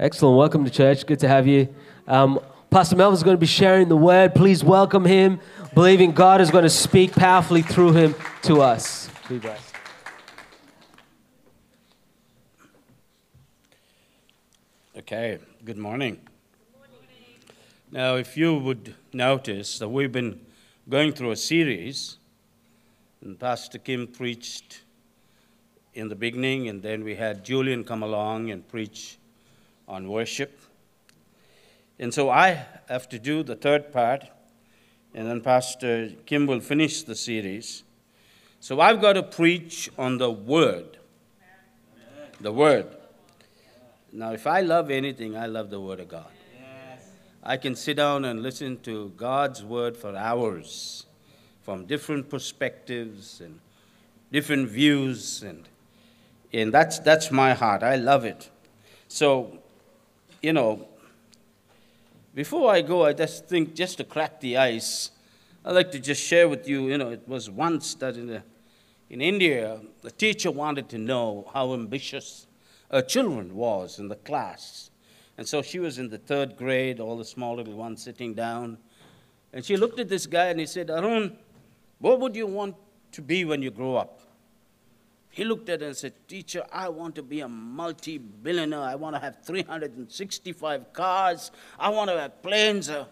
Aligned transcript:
Excellent. 0.00 0.38
Welcome 0.38 0.64
to 0.64 0.70
church. 0.70 1.04
Good 1.04 1.18
to 1.18 1.28
have 1.28 1.46
you. 1.46 1.68
Um, 2.08 2.40
Pastor 2.70 2.96
Melvin's 2.96 3.22
going 3.22 3.36
to 3.36 3.40
be 3.40 3.44
sharing 3.44 3.90
the 3.90 3.98
word. 3.98 4.34
Please 4.34 4.64
welcome 4.64 5.04
him, 5.04 5.40
believing 5.74 6.12
God 6.12 6.40
is 6.40 6.50
going 6.50 6.64
to 6.64 6.70
speak 6.70 7.12
powerfully 7.12 7.60
through 7.60 7.92
him 7.92 8.14
to 8.44 8.62
us. 8.62 9.10
Be 9.28 9.36
blessed. 9.36 9.74
Okay, 14.96 15.38
good 15.66 15.76
morning. 15.76 16.18
Now, 17.92 18.14
if 18.14 18.38
you 18.38 18.56
would 18.56 18.94
notice 19.12 19.78
that 19.80 19.90
we've 19.90 20.10
been 20.10 20.40
going 20.88 21.12
through 21.12 21.32
a 21.32 21.36
series, 21.36 22.16
and 23.20 23.38
Pastor 23.38 23.76
Kim 23.76 24.06
preached 24.06 24.80
in 25.92 26.08
the 26.08 26.16
beginning, 26.16 26.70
and 26.70 26.82
then 26.82 27.04
we 27.04 27.16
had 27.16 27.44
Julian 27.44 27.84
come 27.84 28.02
along 28.02 28.50
and 28.50 28.66
preach 28.66 29.18
on 29.90 30.08
worship. 30.08 30.58
And 31.98 32.14
so 32.14 32.30
I 32.30 32.64
have 32.88 33.08
to 33.10 33.18
do 33.18 33.42
the 33.42 33.56
third 33.56 33.92
part, 33.92 34.24
and 35.12 35.28
then 35.28 35.40
Pastor 35.42 36.10
Kim 36.24 36.46
will 36.46 36.60
finish 36.60 37.02
the 37.02 37.16
series. 37.16 37.82
So 38.60 38.80
I've 38.80 39.00
got 39.00 39.14
to 39.14 39.22
preach 39.22 39.90
on 39.98 40.18
the 40.18 40.30
Word. 40.30 40.98
The 42.40 42.52
Word. 42.52 42.86
Now, 44.12 44.32
if 44.32 44.46
I 44.46 44.60
love 44.60 44.90
anything, 44.90 45.36
I 45.36 45.46
love 45.46 45.68
the 45.68 45.80
Word 45.80 46.00
of 46.00 46.08
God. 46.08 46.30
I 47.42 47.56
can 47.56 47.74
sit 47.74 47.96
down 47.96 48.24
and 48.24 48.42
listen 48.42 48.78
to 48.80 49.12
God's 49.16 49.64
Word 49.64 49.96
for 49.96 50.14
hours 50.14 51.06
from 51.62 51.86
different 51.86 52.30
perspectives 52.30 53.40
and 53.40 53.60
different 54.30 54.68
views, 54.68 55.42
and, 55.42 55.68
and 56.52 56.72
that's, 56.72 56.98
that's 57.00 57.30
my 57.30 57.54
heart. 57.54 57.82
I 57.82 57.96
love 57.96 58.24
it. 58.24 58.50
So 59.08 59.58
you 60.42 60.52
know, 60.52 60.88
before 62.34 62.70
I 62.70 62.80
go, 62.80 63.04
I 63.04 63.12
just 63.12 63.46
think, 63.46 63.74
just 63.74 63.98
to 63.98 64.04
crack 64.04 64.40
the 64.40 64.56
ice, 64.56 65.10
I'd 65.64 65.72
like 65.72 65.90
to 65.92 65.98
just 65.98 66.22
share 66.22 66.48
with 66.48 66.68
you, 66.68 66.88
you 66.88 66.96
know, 66.96 67.10
it 67.10 67.28
was 67.28 67.50
once 67.50 67.94
that 67.96 68.16
in, 68.16 68.42
in 69.10 69.20
India, 69.20 69.80
the 70.02 70.10
teacher 70.10 70.50
wanted 70.50 70.88
to 70.90 70.98
know 70.98 71.50
how 71.52 71.74
ambitious 71.74 72.46
her 72.90 73.02
children 73.02 73.54
was 73.54 73.98
in 73.98 74.08
the 74.08 74.16
class. 74.16 74.90
And 75.36 75.46
so 75.46 75.62
she 75.62 75.78
was 75.78 75.98
in 75.98 76.08
the 76.08 76.18
third 76.18 76.56
grade, 76.56 77.00
all 77.00 77.16
the 77.16 77.24
small 77.24 77.56
little 77.56 77.74
ones 77.74 78.02
sitting 78.02 78.34
down. 78.34 78.78
And 79.52 79.64
she 79.64 79.76
looked 79.76 79.98
at 79.98 80.08
this 80.08 80.26
guy 80.26 80.46
and 80.46 80.60
he 80.60 80.66
said, 80.66 80.90
Arun, 80.90 81.36
what 81.98 82.20
would 82.20 82.36
you 82.36 82.46
want 82.46 82.76
to 83.12 83.22
be 83.22 83.44
when 83.44 83.60
you 83.60 83.70
grow 83.70 83.96
up? 83.96 84.19
He 85.30 85.44
looked 85.44 85.68
at 85.68 85.80
it 85.80 85.86
and 85.86 85.96
said, 85.96 86.12
Teacher, 86.26 86.64
I 86.72 86.88
want 86.88 87.14
to 87.14 87.22
be 87.22 87.40
a 87.40 87.48
multi 87.48 88.18
billionaire. 88.18 88.80
I 88.80 88.96
want 88.96 89.14
to 89.14 89.20
have 89.20 89.44
365 89.44 90.92
cars. 90.92 91.52
I 91.78 91.88
want 91.88 92.10
to 92.10 92.18
have 92.18 92.42
planes. 92.42 92.90
Uh, 92.90 93.04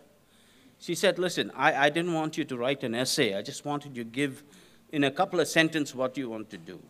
she 0.79 0.97
said, 0.97 1.19
Listen, 1.19 1.53
I, 1.55 1.87
I 1.87 1.91
didn't 1.91 2.13
want 2.13 2.37
you 2.37 2.45
to 2.45 2.57
write 2.57 2.83
an 2.83 2.95
essay. 2.95 3.37
I 3.37 3.43
just 3.43 3.65
wanted 3.65 3.97
you 3.97 4.03
to 4.03 4.11
give 4.11 4.43
in 4.91 5.05
a 5.05 5.11
couple 5.11 5.39
of 5.39 5.47
sentences 5.47 5.95
what 5.95 6.17
you 6.17 6.29
want 6.29 6.51
to 6.51 6.59
do. 6.59 6.81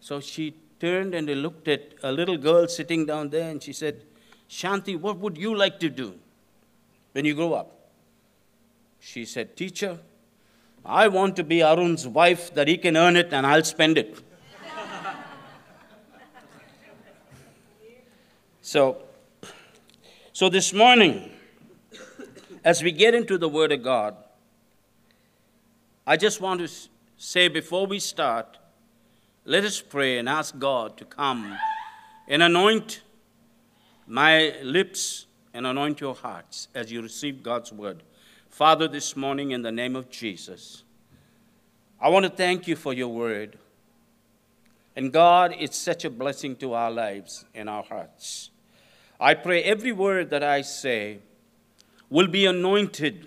So 0.00 0.20
she 0.20 0.54
turned 0.80 1.14
and 1.14 1.28
looked 1.28 1.68
at 1.68 1.94
a 2.02 2.10
little 2.10 2.36
girl 2.36 2.66
sitting 2.66 3.06
down 3.06 3.30
there 3.30 3.48
and 3.50 3.62
she 3.62 3.72
said, 3.72 4.02
Shanti, 4.50 4.98
what 4.98 5.18
would 5.18 5.38
you 5.38 5.56
like 5.56 5.78
to 5.80 5.88
do 5.88 6.18
when 7.12 7.24
you 7.24 7.34
grow 7.34 7.54
up? 7.54 7.90
She 8.98 9.24
said, 9.24 9.56
Teacher, 9.56 9.98
I 10.86 11.08
want 11.08 11.36
to 11.36 11.44
be 11.44 11.62
Arun's 11.62 12.06
wife 12.06 12.52
that 12.54 12.68
he 12.68 12.76
can 12.76 12.96
earn 12.96 13.16
it 13.16 13.32
and 13.32 13.46
I'll 13.46 13.64
spend 13.64 13.96
it. 13.96 14.18
so, 18.60 18.98
so 20.32 20.50
this 20.50 20.74
morning, 20.74 21.30
as 22.62 22.82
we 22.82 22.92
get 22.92 23.14
into 23.14 23.38
the 23.38 23.48
Word 23.48 23.72
of 23.72 23.82
God, 23.82 24.14
I 26.06 26.18
just 26.18 26.42
want 26.42 26.60
to 26.60 26.68
say 27.16 27.48
before 27.48 27.86
we 27.86 27.98
start, 27.98 28.58
let 29.46 29.64
us 29.64 29.80
pray 29.80 30.18
and 30.18 30.28
ask 30.28 30.58
God 30.58 30.98
to 30.98 31.06
come 31.06 31.56
and 32.28 32.42
anoint 32.42 33.00
my 34.06 34.54
lips 34.62 35.26
and 35.54 35.66
anoint 35.66 36.00
your 36.02 36.14
hearts 36.14 36.68
as 36.74 36.92
you 36.92 37.00
receive 37.00 37.42
God's 37.42 37.72
Word. 37.72 38.02
Father, 38.54 38.86
this 38.86 39.16
morning, 39.16 39.50
in 39.50 39.62
the 39.62 39.72
name 39.72 39.96
of 39.96 40.08
Jesus, 40.08 40.84
I 42.00 42.08
want 42.08 42.22
to 42.22 42.30
thank 42.30 42.68
you 42.68 42.76
for 42.76 42.92
your 42.92 43.08
word. 43.08 43.58
And 44.94 45.12
God, 45.12 45.56
it's 45.58 45.76
such 45.76 46.04
a 46.04 46.08
blessing 46.08 46.54
to 46.58 46.72
our 46.72 46.92
lives 46.92 47.44
and 47.52 47.68
our 47.68 47.82
hearts. 47.82 48.50
I 49.18 49.34
pray 49.34 49.64
every 49.64 49.90
word 49.90 50.30
that 50.30 50.44
I 50.44 50.62
say 50.62 51.18
will 52.08 52.28
be 52.28 52.46
anointed, 52.46 53.26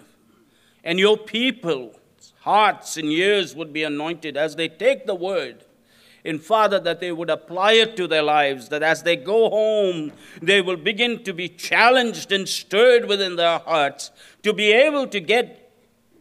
and 0.82 0.98
your 0.98 1.18
people's 1.18 1.98
hearts 2.44 2.96
and 2.96 3.10
ears 3.10 3.54
would 3.54 3.74
be 3.74 3.84
anointed 3.84 4.38
as 4.38 4.56
they 4.56 4.70
take 4.70 5.06
the 5.08 5.16
word 5.16 5.66
and 6.28 6.44
Father, 6.44 6.80
that 6.80 7.00
they 7.00 7.12
would 7.12 7.30
apply 7.30 7.74
it 7.74 7.96
to 7.98 8.08
their 8.08 8.24
lives, 8.24 8.70
that 8.70 8.84
as 8.84 9.04
they 9.04 9.16
go 9.16 9.50
home, 9.50 10.12
they 10.42 10.62
will 10.62 10.78
begin 10.78 11.24
to 11.24 11.34
be 11.34 11.50
challenged 11.50 12.32
and 12.32 12.48
stirred 12.48 13.06
within 13.06 13.36
their 13.36 13.60
hearts 13.60 14.12
to 14.44 14.54
be 14.54 14.72
able 14.72 15.08
to 15.08 15.20
get 15.20 15.64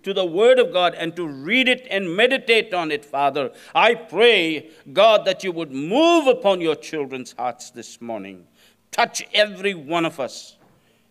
to 0.05 0.15
the 0.15 0.25
Word 0.25 0.61
of 0.61 0.73
God 0.73 0.95
and 0.95 1.17
to 1.17 1.27
read 1.27 1.69
it 1.69 1.85
and 1.91 2.17
meditate 2.17 2.73
on 2.73 2.93
it, 2.93 3.05
Father. 3.05 3.51
I 3.75 3.95
pray, 3.95 4.71
God, 4.93 5.25
that 5.25 5.43
you 5.43 5.51
would 5.51 5.73
move 5.73 6.29
upon 6.29 6.61
your 6.61 6.77
children's 6.77 7.33
hearts 7.33 7.71
this 7.71 8.01
morning. 8.01 8.47
Touch 8.93 9.27
every 9.35 9.75
one 9.75 10.05
of 10.05 10.21
us 10.21 10.57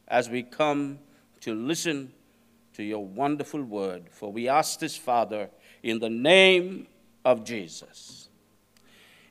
as 0.07 0.29
we 0.29 0.43
come 0.43 0.99
to 1.41 1.53
listen 1.53 2.13
to 2.73 2.83
your 2.83 3.05
wonderful 3.05 3.61
word. 3.63 4.05
For 4.11 4.31
we 4.31 4.47
ask 4.47 4.79
this, 4.79 4.95
Father, 4.95 5.49
in 5.83 5.99
the 5.99 6.09
name 6.09 6.87
of 7.25 7.43
Jesus. 7.43 8.29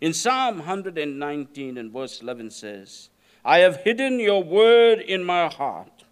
In 0.04 0.12
Psalm 0.12 0.58
119 0.58 1.78
and 1.78 1.90
verse 1.90 2.20
11 2.20 2.50
says, 2.50 3.08
I 3.42 3.60
have 3.60 3.76
hidden 3.76 4.20
your 4.20 4.44
word 4.44 4.98
in 4.98 5.24
my 5.24 5.48
heart 5.48 6.04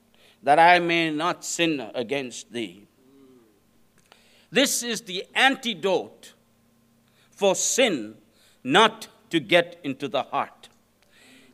that 0.42 0.58
I 0.58 0.78
may 0.78 1.10
not 1.10 1.44
sin 1.44 1.90
against 1.94 2.54
thee. 2.54 2.86
This 4.50 4.82
is 4.82 5.02
the 5.02 5.26
antidote 5.34 6.32
for 7.32 7.54
sin 7.54 8.14
not 8.64 9.08
to 9.28 9.38
get 9.38 9.78
into 9.84 10.08
the 10.08 10.22
heart. 10.22 10.70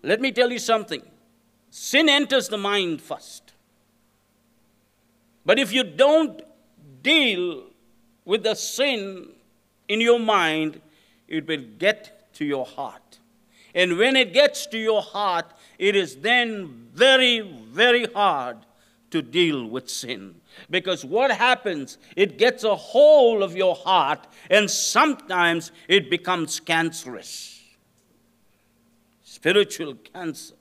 Let 0.04 0.20
me 0.20 0.30
tell 0.30 0.52
you 0.52 0.60
something 0.60 1.02
sin 1.70 2.08
enters 2.08 2.48
the 2.48 2.56
mind 2.56 3.02
first. 3.02 3.52
But 5.44 5.58
if 5.58 5.72
you 5.72 5.82
don't 5.82 6.40
deal 7.02 7.64
with 8.24 8.44
the 8.44 8.54
sin 8.54 9.30
in 9.88 10.00
your 10.00 10.20
mind, 10.20 10.80
it 11.26 11.44
will 11.48 11.64
get 11.80 12.14
to 12.38 12.44
your 12.44 12.64
heart. 12.64 13.18
And 13.74 13.98
when 13.98 14.16
it 14.16 14.32
gets 14.32 14.66
to 14.66 14.78
your 14.78 15.02
heart, 15.02 15.46
it 15.78 15.94
is 15.94 16.16
then 16.16 16.88
very, 16.94 17.40
very 17.40 18.06
hard 18.06 18.58
to 19.10 19.22
deal 19.22 19.66
with 19.66 19.90
sin. 19.90 20.36
Because 20.70 21.04
what 21.04 21.30
happens, 21.30 21.98
it 22.16 22.38
gets 22.38 22.64
a 22.64 22.74
hold 22.74 23.42
of 23.42 23.56
your 23.56 23.74
heart, 23.74 24.26
and 24.50 24.70
sometimes 24.70 25.72
it 25.88 26.10
becomes 26.10 26.60
cancerous. 26.60 27.60
Spiritual 29.22 29.94
cancer. 30.12 30.54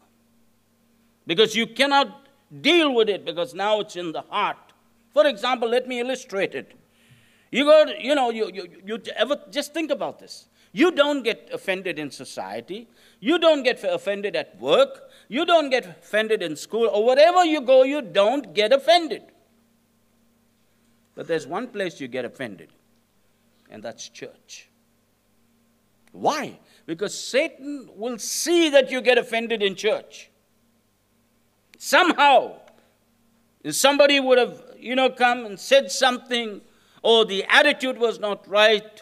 Because 1.26 1.56
you 1.56 1.68
cannot 1.68 2.28
deal 2.62 2.94
with 2.94 3.10
it 3.10 3.26
because 3.26 3.54
now 3.54 3.80
it's 3.82 3.96
in 3.96 4.12
the 4.14 4.22
heart. 4.22 4.58
For 5.14 5.28
example, 5.28 5.70
let 5.70 5.88
me 5.88 6.00
illustrate 6.00 6.56
it. 6.56 6.74
You 7.52 7.66
go, 7.66 7.86
you 8.00 8.16
know, 8.16 8.30
you, 8.30 8.50
you, 8.54 8.68
you 8.86 9.02
ever 9.16 9.38
just 9.52 9.74
think 9.74 9.92
about 9.92 10.20
this. 10.20 10.48
You 10.78 10.92
don't 10.92 11.24
get 11.24 11.50
offended 11.52 11.98
in 11.98 12.12
society. 12.12 12.88
You 13.20 13.40
don't 13.40 13.64
get 13.64 13.84
offended 13.84 14.36
at 14.36 14.62
work. 14.62 15.10
You 15.28 15.44
don't 15.44 15.72
get 15.72 15.88
offended 15.88 16.44
in 16.44 16.56
school. 16.56 16.88
Or 16.88 17.04
wherever 17.04 17.44
you 17.44 17.62
go, 17.62 17.82
you 17.82 18.04
don't 18.04 18.54
get 18.54 18.72
offended. 18.72 19.24
But 21.16 21.28
there's 21.28 21.48
one 21.48 21.70
place 21.70 22.00
you 22.00 22.08
get 22.08 22.26
offended, 22.26 22.70
and 23.72 23.82
that's 23.82 24.08
church. 24.08 24.70
Why? 26.12 26.60
Because 26.86 27.20
Satan 27.20 27.90
will 27.96 28.20
see 28.20 28.70
that 28.70 28.92
you 28.92 29.02
get 29.02 29.18
offended 29.18 29.64
in 29.64 29.74
church. 29.74 30.30
Somehow, 31.80 32.58
somebody 33.72 34.20
would 34.20 34.38
have, 34.38 34.62
you 34.78 34.96
know, 34.96 35.10
come 35.10 35.44
and 35.44 35.60
said 35.60 35.90
something, 35.90 36.62
or 37.02 37.26
the 37.26 37.46
attitude 37.50 37.98
was 37.98 38.20
not 38.20 38.48
right, 38.48 39.02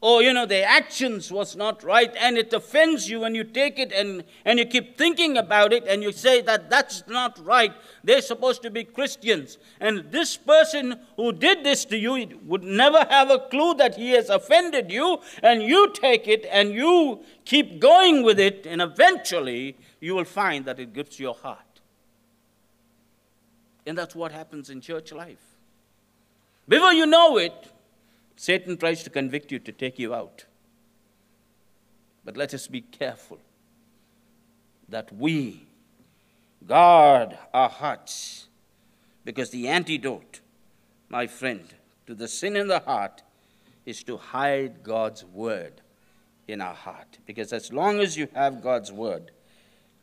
or 0.00 0.22
you 0.22 0.32
know 0.32 0.46
their 0.46 0.66
actions 0.66 1.32
was 1.32 1.56
not 1.56 1.82
right 1.82 2.14
and 2.20 2.38
it 2.38 2.52
offends 2.52 3.10
you 3.10 3.24
and 3.24 3.34
you 3.34 3.42
take 3.42 3.78
it 3.78 3.90
and, 3.92 4.22
and 4.44 4.58
you 4.58 4.64
keep 4.64 4.96
thinking 4.96 5.36
about 5.36 5.72
it 5.72 5.84
and 5.88 6.02
you 6.02 6.12
say 6.12 6.40
that 6.40 6.70
that's 6.70 7.02
not 7.08 7.44
right. 7.44 7.72
They're 8.04 8.20
supposed 8.20 8.62
to 8.62 8.70
be 8.70 8.84
christians. 8.84 9.58
And 9.80 10.10
this 10.12 10.36
person 10.36 11.00
who 11.16 11.32
did 11.32 11.64
this 11.64 11.84
to 11.86 11.98
you 11.98 12.38
would 12.44 12.62
never 12.62 13.04
have 13.10 13.30
a 13.30 13.40
clue 13.40 13.74
that 13.74 13.96
he 13.96 14.12
has 14.12 14.30
offended 14.30 14.92
you 14.92 15.18
and 15.42 15.62
you 15.62 15.92
take 15.92 16.28
it 16.28 16.46
and 16.48 16.72
you 16.72 17.24
keep 17.44 17.80
going 17.80 18.22
with 18.22 18.38
it 18.38 18.66
and 18.66 18.80
eventually 18.80 19.76
you 20.00 20.14
will 20.14 20.24
find 20.24 20.64
that 20.66 20.78
it 20.78 20.94
grips 20.94 21.18
your 21.18 21.34
heart. 21.34 21.58
And 23.84 23.98
that's 23.98 24.14
what 24.14 24.30
happens 24.30 24.70
in 24.70 24.80
church 24.80 25.12
life. 25.12 25.42
Before 26.68 26.92
you 26.92 27.06
know 27.06 27.38
it 27.38 27.72
Satan 28.38 28.76
tries 28.76 29.02
to 29.02 29.10
convict 29.10 29.50
you 29.50 29.58
to 29.58 29.72
take 29.72 29.98
you 29.98 30.14
out. 30.14 30.44
But 32.24 32.36
let 32.36 32.54
us 32.54 32.68
be 32.68 32.82
careful 32.82 33.40
that 34.88 35.12
we 35.12 35.66
guard 36.64 37.36
our 37.52 37.68
hearts 37.68 38.46
because 39.24 39.50
the 39.50 39.66
antidote, 39.66 40.40
my 41.08 41.26
friend, 41.26 41.64
to 42.06 42.14
the 42.14 42.28
sin 42.28 42.54
in 42.54 42.68
the 42.68 42.78
heart 42.78 43.24
is 43.84 44.04
to 44.04 44.16
hide 44.16 44.84
God's 44.84 45.24
word 45.24 45.80
in 46.46 46.60
our 46.60 46.74
heart. 46.74 47.18
Because 47.26 47.52
as 47.52 47.72
long 47.72 47.98
as 47.98 48.16
you 48.16 48.28
have 48.34 48.62
God's 48.62 48.92
word, 48.92 49.32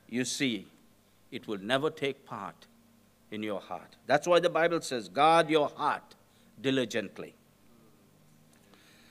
you 0.10 0.26
see, 0.26 0.68
it 1.32 1.48
will 1.48 1.60
never 1.60 1.90
take 1.90 2.26
part 2.26 2.68
in 3.32 3.44
your 3.44 3.62
heart. 3.62 3.96
That's 4.08 4.28
why 4.28 4.42
the 4.42 4.50
Bible 4.50 4.82
says, 4.82 5.08
guard 5.08 5.50
your 5.50 5.70
heart 5.70 6.16
diligently. 6.62 7.35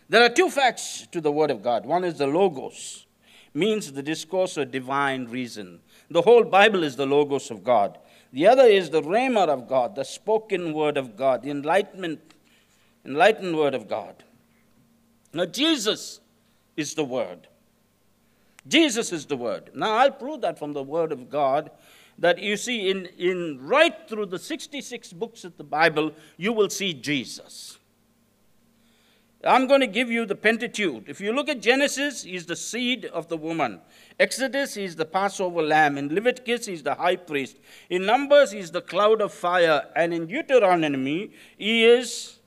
There 0.09 0.23
are 0.23 0.29
two 0.29 0.51
facts 0.51 1.07
to 1.13 1.21
the 1.21 1.33
Word 1.33 1.51
of 1.51 1.63
God. 1.63 1.87
One 1.87 2.05
is 2.05 2.19
the 2.19 2.27
Logos, 2.27 3.07
means 3.55 3.93
the 3.93 4.03
discourse 4.03 4.59
or 4.59 4.65
divine 4.65 5.27
reason. 5.27 5.81
The 6.11 6.23
whole 6.23 6.45
Bible 6.45 6.83
is 6.83 6.97
the 6.97 7.07
Logos 7.07 7.51
of 7.51 7.65
God. 7.65 7.99
The 8.33 8.47
other 8.47 8.65
is 8.65 8.91
the 8.91 9.03
Rhema 9.03 9.49
of 9.49 9.69
God, 9.69 9.95
the 9.95 10.05
spoken 10.05 10.73
Word 10.73 10.97
of 10.97 11.17
God, 11.17 11.43
the 11.43 11.51
enlightenment, 11.51 12.35
enlightened 13.05 13.57
Word 13.57 13.75
of 13.75 13.89
God. 13.89 14.25
Now, 15.33 15.47
Jesus 15.47 16.21
is 16.77 16.95
the 16.95 17.05
Word. 17.05 17.49
Jesus 18.67 19.13
is 19.13 19.27
the 19.27 19.37
Word. 19.37 19.71
Now, 19.75 19.99
I'll 19.99 20.11
prove 20.11 20.41
that 20.43 20.59
from 20.59 20.73
the 20.73 20.83
Word 20.83 21.13
of 21.13 21.31
God 21.31 21.71
that 22.19 22.39
you 22.39 22.57
see 22.57 22.91
in, 22.91 23.07
in 23.19 23.59
right 23.61 24.09
through 24.09 24.27
the 24.27 24.39
66 24.39 25.13
books 25.13 25.45
of 25.45 25.57
the 25.57 25.65
Bible, 25.65 26.13
you 26.37 26.53
will 26.53 26.71
see 26.71 26.95
Jesus. 26.95 27.79
I'm 29.47 29.67
going 29.67 29.81
to 29.81 29.87
give 29.87 30.11
you 30.11 30.25
the 30.25 30.35
Pentateuch. 30.35 31.05
If 31.07 31.21
you 31.21 31.33
look 31.33 31.49
at 31.49 31.61
Genesis, 31.61 32.23
he's 32.23 32.47
the 32.47 32.57
seed 32.57 33.05
of 33.07 33.29
the 33.29 33.37
woman. 33.37 33.81
Exodus, 34.19 34.75
he's 34.75 34.97
the 34.97 35.05
Passover 35.05 35.61
lamb. 35.61 35.99
In 35.99 36.15
Leviticus, 36.15 36.67
he's 36.67 36.83
the 36.83 36.95
high 36.95 37.17
priest. 37.17 37.57
In 37.91 38.07
Numbers, 38.07 38.53
he's 38.53 38.71
the 38.71 38.81
cloud 38.81 39.21
of 39.21 39.33
fire. 39.35 39.87
And 39.97 40.15
in 40.15 40.27
Deuteronomy, 40.27 41.33
he 41.59 41.85
is 41.85 42.39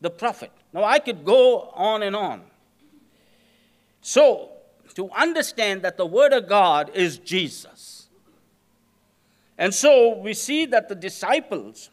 the 0.00 0.10
prophet. 0.10 0.52
Now, 0.72 0.84
I 0.84 0.98
could 0.98 1.24
go 1.24 1.70
on 1.74 2.02
and 2.02 2.14
on. 2.14 2.42
So, 4.02 4.50
to 4.94 5.10
understand 5.10 5.82
that 5.82 5.96
the 5.96 6.06
Word 6.06 6.32
of 6.32 6.48
God 6.48 6.90
is 6.94 7.18
Jesus. 7.18 8.08
And 9.56 9.74
so, 9.74 10.18
we 10.18 10.34
see 10.34 10.66
that 10.66 10.88
the 10.88 10.94
disciples, 10.94 11.90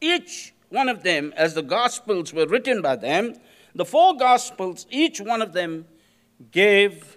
each 0.00 0.53
one 0.74 0.88
of 0.88 1.02
them, 1.02 1.32
as 1.36 1.54
the 1.54 1.62
Gospels 1.62 2.34
were 2.34 2.46
written 2.46 2.82
by 2.82 2.96
them, 2.96 3.34
the 3.74 3.84
four 3.84 4.16
Gospels, 4.16 4.86
each 4.90 5.20
one 5.20 5.40
of 5.40 5.52
them 5.52 5.86
gave, 6.50 7.16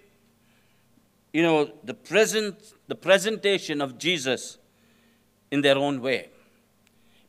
you 1.33 1.41
know, 1.41 1.71
the 1.83 1.93
present, 1.93 2.73
the 2.87 2.95
presentation 2.95 3.81
of 3.81 3.97
Jesus 3.97 4.57
in 5.51 5.61
their 5.61 5.77
own 5.77 6.01
way. 6.01 6.29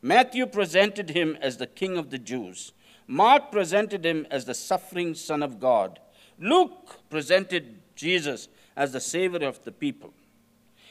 Matthew 0.01 0.45
presented 0.45 1.09
him 1.09 1.37
as 1.41 1.57
the 1.57 1.67
King 1.67 1.97
of 1.97 2.09
the 2.09 2.17
Jews. 2.17 2.71
Mark 3.07 3.51
presented 3.51 4.05
him 4.05 4.27
as 4.29 4.45
the 4.45 4.53
suffering 4.53 5.15
Son 5.15 5.43
of 5.43 5.59
God. 5.59 5.99
Luke 6.39 6.99
presented 7.09 7.79
Jesus 7.95 8.47
as 8.77 8.93
the 8.93 9.01
Savior 9.01 9.47
of 9.47 9.63
the 9.63 9.71
people. 9.71 10.13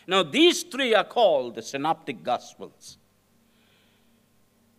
Now, 0.06 0.22
these 0.22 0.62
three 0.62 0.94
are 0.94 1.04
called 1.04 1.54
the 1.54 1.62
Synoptic 1.62 2.22
Gospels. 2.22 2.98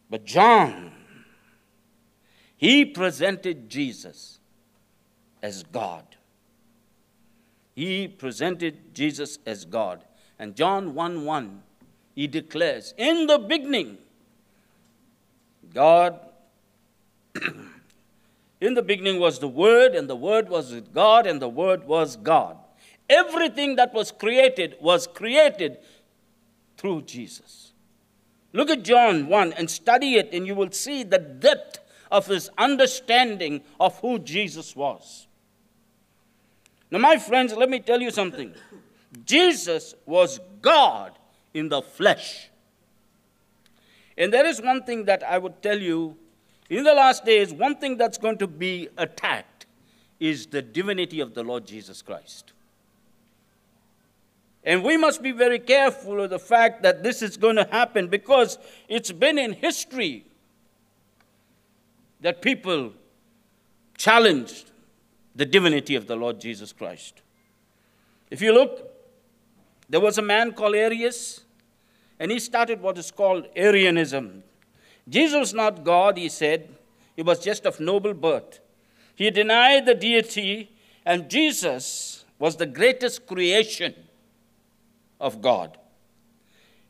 But 0.09 0.25
John, 0.25 0.91
he 2.57 2.83
presented 2.83 3.69
Jesus 3.69 4.39
as 5.41 5.63
God. 5.63 6.03
He 7.75 8.07
presented 8.07 8.94
Jesus 8.94 9.39
as 9.45 9.65
God. 9.65 10.03
And 10.38 10.56
John 10.56 10.94
1 10.94 11.25
1, 11.25 11.63
he 12.15 12.27
declares, 12.27 12.94
In 12.97 13.27
the 13.27 13.38
beginning, 13.38 13.97
God, 15.73 16.19
in 18.62 18.73
the 18.73 18.81
beginning 18.81 19.19
was 19.19 19.39
the 19.39 19.47
Word, 19.47 19.95
and 19.95 20.09
the 20.09 20.15
Word 20.15 20.50
was 20.50 20.73
with 20.73 20.94
God, 20.94 21.27
and 21.27 21.41
the 21.41 21.50
Word 21.50 21.85
was 21.85 22.15
God. 22.15 22.57
Everything 23.09 23.75
that 23.75 23.94
was 23.94 24.12
created 24.12 24.75
was 24.81 25.07
created 25.07 25.77
through 26.77 27.03
Jesus. 27.03 27.69
Look 28.54 28.69
at 28.69 28.84
John 28.84 29.28
1 29.28 29.54
and 29.54 29.69
study 29.69 30.16
it, 30.16 30.30
and 30.34 30.48
you 30.48 30.56
will 30.56 30.72
see 30.72 31.04
the 31.04 31.19
depth 31.19 31.80
of 32.12 32.25
his 32.25 32.50
understanding 32.57 33.62
of 33.80 34.00
who 34.00 34.19
Jesus 34.19 34.75
was. 34.75 35.28
Now, 36.92 37.00
my 37.00 37.18
friends, 37.18 37.54
let 37.54 37.69
me 37.69 37.80
tell 37.80 38.01
you 38.01 38.10
something. 38.10 38.54
Jesus 39.25 39.94
was 40.06 40.40
God 40.62 41.18
in 41.54 41.69
the 41.69 41.81
flesh. 41.81 42.50
And 44.18 44.34
there 44.34 44.46
is 44.46 44.62
one 44.62 44.84
thing 44.84 45.06
that 45.06 45.24
I 45.24 45.38
would 45.38 45.62
tell 45.62 45.80
you 45.80 46.18
in 46.69 46.84
the 46.84 46.94
last 46.94 47.25
days, 47.25 47.51
one 47.51 47.78
thing 47.78 47.98
that's 47.98 48.18
going 48.18 48.38
to 48.38 48.48
be 48.48 48.90
attacked 48.98 49.66
is 50.19 50.48
the 50.48 50.62
divinity 50.62 51.19
of 51.19 51.34
the 51.34 51.44
Lord 51.44 51.66
Jesus 51.66 52.01
Christ. 52.01 52.54
And 54.63 54.83
we 54.83 54.97
must 54.97 55.23
be 55.23 55.31
very 55.31 55.59
careful 55.59 56.21
of 56.21 56.29
the 56.29 56.39
fact 56.39 56.83
that 56.83 57.01
this 57.01 57.21
is 57.21 57.38
going 57.38 57.56
to 57.56 57.67
happen 57.71 58.07
because 58.07 58.57
it's 58.88 59.11
been 59.11 59.38
in 59.38 59.53
history 59.53 60.25
that 62.21 62.41
people 62.41 62.94
challenged 63.97 64.71
the 65.35 65.45
divinity 65.45 65.95
of 65.95 66.07
the 66.07 66.15
Lord 66.15 66.41
Jesus 66.41 66.73
Christ. 66.73 67.21
If 68.29 68.41
you 68.41 68.51
look, 68.53 68.91
there 69.88 70.01
was 70.01 70.17
a 70.17 70.21
man 70.21 70.51
called 70.51 70.75
Arius, 70.75 71.41
and 72.19 72.29
he 72.29 72.39
started 72.39 72.81
what 72.81 72.97
is 72.97 73.12
called 73.12 73.47
Arianism. 73.55 74.44
Jesus 75.07 75.39
was 75.39 75.53
not 75.53 75.83
God, 75.83 76.17
he 76.17 76.29
said, 76.29 76.69
he 77.15 77.21
was 77.21 77.39
just 77.39 77.65
of 77.65 77.79
noble 77.79 78.13
birth. 78.13 78.59
He 79.15 79.31
denied 79.31 79.85
the 79.85 79.95
deity, 79.95 80.71
and 81.05 81.29
Jesus 81.29 82.25
was 82.38 82.57
the 82.57 82.65
greatest 82.65 83.25
creation 83.25 83.95
of 85.19 85.42
God. 85.42 85.77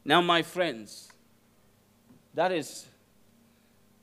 Now, 0.05 0.21
my 0.21 0.41
friends, 0.41 1.09
that 2.33 2.51
is, 2.51 2.87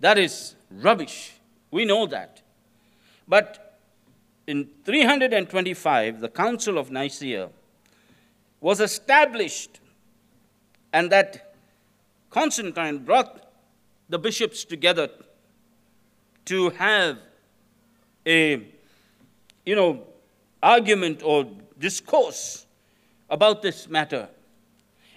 that 0.00 0.18
is 0.18 0.54
rubbish. 0.70 1.32
We 1.70 1.84
know 1.84 2.06
that. 2.06 2.42
But 3.26 3.78
in 4.46 4.68
325, 4.84 6.20
the 6.20 6.28
Council 6.28 6.78
of 6.78 6.90
Nicaea 6.90 7.48
was 8.60 8.80
established, 8.80 9.80
and 10.92 11.10
that 11.10 11.54
Constantine 12.30 12.98
brought 12.98 13.42
the 14.08 14.18
bishops 14.18 14.64
together 14.64 15.08
to 16.44 16.70
have 16.70 17.18
a, 18.24 18.66
you 19.64 19.74
know, 19.74 20.04
argument 20.62 21.22
or 21.24 21.46
discourse 21.78 22.65
about 23.28 23.62
this 23.62 23.88
matter. 23.88 24.28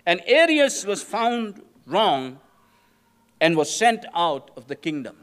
And 0.06 0.22
Arius 0.26 0.86
was 0.86 1.04
found 1.04 1.62
wrong 1.86 2.40
and 3.42 3.56
was 3.56 3.74
sent 3.74 4.06
out 4.14 4.52
of 4.58 4.68
the 4.68 4.76
kingdom. 4.76 5.16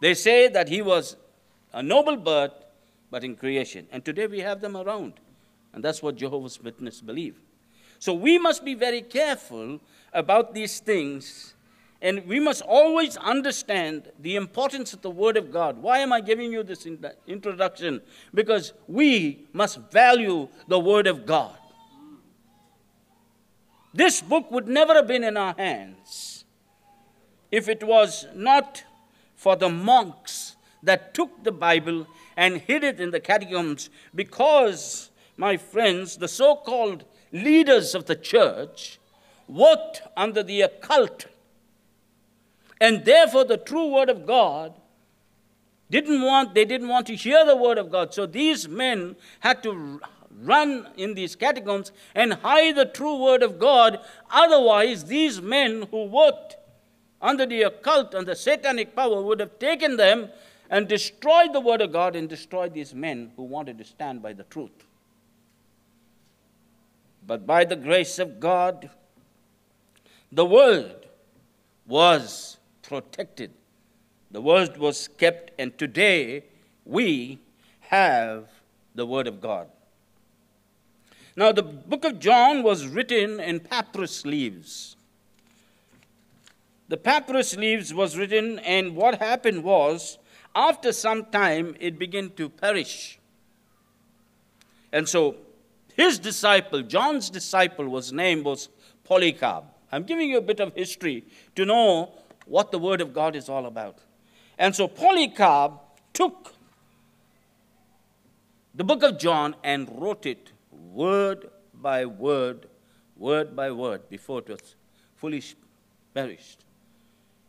They 0.00 0.14
say 0.14 0.48
that 0.48 0.68
he 0.68 0.82
was 0.82 1.16
a 1.72 1.82
noble 1.82 2.16
birth, 2.16 2.52
but 3.10 3.24
in 3.24 3.36
creation. 3.36 3.86
And 3.92 4.04
today 4.04 4.26
we 4.26 4.40
have 4.40 4.60
them 4.60 4.76
around. 4.76 5.14
And 5.72 5.82
that's 5.82 6.02
what 6.02 6.16
Jehovah's 6.16 6.60
Witnesses 6.60 7.00
believe. 7.00 7.36
So 7.98 8.12
we 8.12 8.38
must 8.38 8.64
be 8.64 8.74
very 8.74 9.02
careful 9.02 9.80
about 10.12 10.52
these 10.54 10.80
things. 10.80 11.54
And 12.02 12.26
we 12.26 12.38
must 12.38 12.60
always 12.62 13.16
understand 13.16 14.10
the 14.20 14.36
importance 14.36 14.92
of 14.92 15.00
the 15.00 15.10
Word 15.10 15.36
of 15.36 15.50
God. 15.50 15.78
Why 15.78 16.00
am 16.00 16.12
I 16.12 16.20
giving 16.20 16.52
you 16.52 16.62
this 16.62 16.86
introduction? 17.26 18.02
Because 18.34 18.72
we 18.86 19.46
must 19.52 19.78
value 19.90 20.48
the 20.68 20.78
Word 20.78 21.06
of 21.06 21.24
God. 21.24 21.56
This 23.94 24.20
book 24.20 24.50
would 24.50 24.66
never 24.66 24.92
have 24.94 25.06
been 25.06 25.22
in 25.22 25.36
our 25.36 25.54
hands 25.56 26.44
if 27.52 27.68
it 27.68 27.84
was 27.84 28.26
not 28.34 28.82
for 29.36 29.54
the 29.54 29.68
monks 29.68 30.56
that 30.82 31.14
took 31.14 31.44
the 31.44 31.52
Bible 31.52 32.08
and 32.36 32.58
hid 32.58 32.82
it 32.82 32.98
in 32.98 33.12
the 33.12 33.20
catacombs 33.20 33.90
because, 34.12 35.10
my 35.36 35.56
friends, 35.56 36.16
the 36.16 36.26
so 36.26 36.56
called 36.56 37.04
leaders 37.30 37.94
of 37.94 38.06
the 38.06 38.16
church 38.16 38.98
worked 39.46 40.02
under 40.16 40.42
the 40.42 40.62
occult. 40.62 41.26
And 42.80 43.04
therefore, 43.04 43.44
the 43.44 43.56
true 43.56 43.86
word 43.94 44.10
of 44.10 44.26
God 44.26 44.74
didn't 45.88 46.20
want, 46.22 46.54
they 46.54 46.64
didn't 46.64 46.88
want 46.88 47.06
to 47.06 47.14
hear 47.14 47.46
the 47.46 47.56
word 47.56 47.78
of 47.78 47.92
God. 47.92 48.12
So 48.12 48.26
these 48.26 48.68
men 48.68 49.14
had 49.40 49.62
to 49.62 50.00
run 50.42 50.88
in 50.96 51.14
these 51.14 51.36
catacombs 51.36 51.92
and 52.14 52.34
hide 52.34 52.76
the 52.76 52.84
true 52.84 53.16
word 53.16 53.42
of 53.42 53.58
God. 53.58 54.00
Otherwise, 54.30 55.04
these 55.04 55.40
men 55.40 55.86
who 55.90 56.04
worked 56.04 56.56
under 57.22 57.46
the 57.46 57.62
occult 57.62 58.14
and 58.14 58.26
the 58.26 58.36
satanic 58.36 58.94
power 58.94 59.22
would 59.22 59.40
have 59.40 59.58
taken 59.58 59.96
them 59.96 60.28
and 60.70 60.88
destroyed 60.88 61.52
the 61.52 61.60
word 61.60 61.80
of 61.80 61.92
God 61.92 62.16
and 62.16 62.28
destroyed 62.28 62.74
these 62.74 62.94
men 62.94 63.32
who 63.36 63.44
wanted 63.44 63.78
to 63.78 63.84
stand 63.84 64.22
by 64.22 64.32
the 64.32 64.44
truth. 64.44 64.84
But 67.26 67.46
by 67.46 67.64
the 67.64 67.76
grace 67.76 68.18
of 68.18 68.40
God, 68.40 68.90
the 70.30 70.44
word 70.44 71.06
was 71.86 72.58
protected. 72.82 73.52
The 74.30 74.40
word 74.40 74.76
was 74.76 75.08
kept, 75.08 75.52
and 75.58 75.76
today 75.78 76.44
we 76.84 77.38
have 77.80 78.48
the 78.94 79.06
word 79.06 79.26
of 79.26 79.40
God. 79.40 79.68
Now, 81.36 81.50
the 81.50 81.62
book 81.62 82.04
of 82.04 82.20
John 82.20 82.62
was 82.62 82.86
written 82.86 83.40
in 83.40 83.60
papyrus 83.60 84.24
leaves. 84.24 84.96
The 86.88 86.96
papyrus 86.96 87.56
leaves 87.56 87.92
was 87.92 88.16
written, 88.16 88.60
and 88.60 88.94
what 88.94 89.18
happened 89.18 89.64
was, 89.64 90.18
after 90.54 90.92
some 90.92 91.24
time, 91.26 91.74
it 91.80 91.98
began 91.98 92.30
to 92.36 92.48
perish. 92.48 93.18
And 94.92 95.08
so, 95.08 95.36
his 95.96 96.20
disciple, 96.20 96.82
John's 96.82 97.30
disciple, 97.30 97.88
was 97.88 98.12
name 98.12 98.44
was 98.44 98.68
Polycarp. 99.02 99.64
I'm 99.90 100.04
giving 100.04 100.30
you 100.30 100.38
a 100.38 100.42
bit 100.42 100.60
of 100.60 100.72
history 100.74 101.24
to 101.56 101.64
know 101.64 102.12
what 102.46 102.70
the 102.70 102.78
Word 102.78 103.00
of 103.00 103.12
God 103.12 103.34
is 103.34 103.48
all 103.48 103.66
about. 103.66 103.98
And 104.56 104.74
so, 104.74 104.86
Polycarp 104.86 105.80
took 106.12 106.52
the 108.72 108.84
book 108.84 109.02
of 109.02 109.18
John 109.18 109.56
and 109.64 109.88
wrote 110.00 110.26
it 110.26 110.52
word 110.94 111.50
by 111.74 112.06
word, 112.06 112.66
word 113.16 113.56
by 113.56 113.70
word, 113.70 114.08
before 114.08 114.38
it 114.38 114.48
was 114.48 114.76
fully 115.16 115.42
perished. 116.14 116.64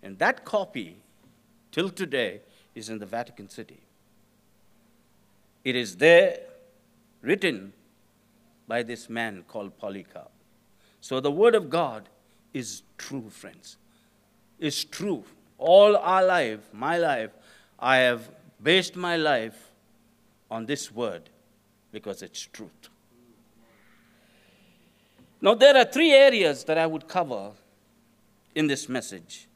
And 0.01 0.17
that 0.19 0.43
copy, 0.43 0.97
till 1.71 1.89
today, 1.89 2.41
is 2.73 2.89
in 2.89 2.99
the 2.99 3.05
Vatican 3.05 3.49
City. 3.49 3.81
It 5.63 5.75
is 5.75 5.97
there 5.97 6.39
written 7.21 7.73
by 8.67 8.83
this 8.83 9.09
man 9.09 9.43
called 9.47 9.77
Polycarp. 9.77 10.31
So 11.01 11.19
the 11.19 11.31
Word 11.31 11.55
of 11.55 11.69
God 11.69 12.09
is 12.53 12.83
true, 12.97 13.29
friends. 13.29 13.77
Is 14.59 14.83
true. 14.83 15.23
All 15.57 15.95
our 15.95 16.25
life, 16.25 16.59
my 16.73 16.97
life, 16.97 17.31
I 17.79 17.97
have 17.97 18.29
based 18.61 18.95
my 18.95 19.15
life 19.15 19.71
on 20.49 20.65
this 20.65 20.91
Word 20.91 21.29
because 21.91 22.21
it's 22.21 22.41
truth. 22.41 22.89
Now, 25.45 25.53
there 25.53 25.77
are 25.77 25.85
three 25.85 26.11
areas 26.11 26.63
that 26.63 26.79
I 26.79 26.87
would 26.87 27.07
cover 27.07 27.51
in 28.55 28.65
this 28.65 28.89
message. 28.89 29.47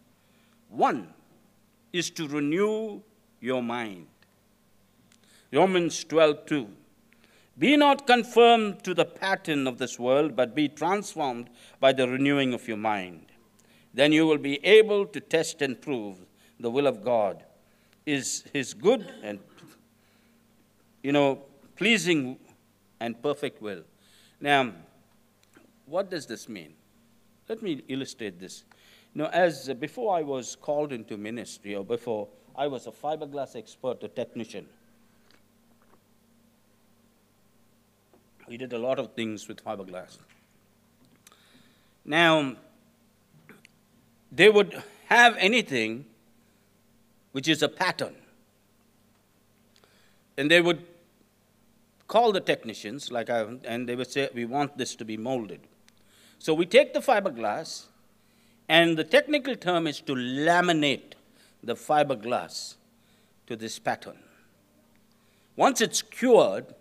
One 0.69 1.15
is 1.91 2.11
to 2.11 2.27
renew 2.27 3.01
your 3.39 3.63
mind. 3.63 4.05
Romans 5.51 6.03
12 6.03 6.45
2. 6.45 6.67
Be 7.57 7.75
not 7.75 8.05
conformed 8.05 8.83
to 8.83 8.93
the 8.93 9.03
pattern 9.03 9.65
of 9.65 9.79
this 9.79 9.97
world, 9.97 10.35
but 10.35 10.53
be 10.53 10.67
transformed 10.67 11.49
by 11.79 11.91
the 11.91 12.07
renewing 12.07 12.53
of 12.53 12.67
your 12.67 12.77
mind. 12.77 13.25
Then 13.91 14.11
you 14.11 14.27
will 14.27 14.37
be 14.37 14.63
able 14.63 15.07
to 15.07 15.19
test 15.19 15.63
and 15.63 15.81
prove 15.81 16.17
the 16.59 16.69
will 16.69 16.85
of 16.85 17.03
God 17.03 17.43
is 18.05 18.43
his 18.53 18.75
good 18.75 19.11
and, 19.23 19.39
you 21.01 21.13
know, 21.13 21.41
pleasing 21.75 22.37
and 22.99 23.19
perfect 23.23 23.59
will. 23.59 23.81
Now, 24.39 24.71
what 25.89 26.09
does 26.09 26.25
this 26.25 26.47
mean? 26.47 26.73
Let 27.47 27.61
me 27.63 27.81
illustrate 27.87 28.39
this. 28.39 28.63
You 29.13 29.23
know, 29.23 29.29
as 29.29 29.69
uh, 29.69 29.73
before 29.73 30.15
I 30.15 30.21
was 30.21 30.55
called 30.55 30.93
into 30.93 31.17
ministry, 31.17 31.75
or 31.75 31.83
before 31.83 32.27
I 32.55 32.67
was 32.67 32.87
a 32.87 32.91
fiberglass 32.91 33.55
expert, 33.55 34.03
a 34.03 34.07
technician. 34.07 34.67
We 38.47 38.57
did 38.57 38.73
a 38.73 38.79
lot 38.79 38.99
of 38.99 39.13
things 39.13 39.47
with 39.47 39.63
fiberglass. 39.63 40.17
Now, 42.05 42.55
they 44.31 44.49
would 44.49 44.81
have 45.07 45.35
anything 45.37 46.05
which 47.31 47.47
is 47.47 47.61
a 47.61 47.69
pattern. 47.69 48.15
And 50.37 50.49
they 50.49 50.61
would 50.61 50.85
call 52.07 52.31
the 52.31 52.41
technicians, 52.41 53.11
like 53.11 53.29
I, 53.29 53.45
and 53.63 53.87
they 53.87 53.95
would 53.95 54.11
say, 54.11 54.29
We 54.33 54.45
want 54.45 54.77
this 54.77 54.95
to 54.95 55.05
be 55.05 55.17
molded. 55.17 55.61
So 56.39 56.53
we 56.53 56.65
take 56.65 56.93
the 56.93 57.01
fiberglass, 57.01 57.85
and 58.69 58.97
the 58.97 59.03
technical 59.03 59.55
term 59.55 59.87
is 59.87 59.99
to 60.01 60.13
laminate 60.13 61.13
the 61.61 61.75
fiberglass 61.75 62.75
to 63.47 63.57
this 63.57 63.77
pattern. 63.77 64.17
Once 65.57 65.81
it's 65.81 66.01
cured, 66.01 66.73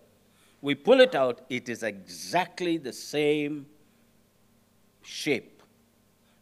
we 0.61 0.75
pull 0.75 1.01
it 1.01 1.13
out, 1.13 1.41
it 1.49 1.67
is 1.67 1.83
exactly 1.83 2.77
the 2.77 2.93
same 2.93 3.65
shape, 5.01 5.61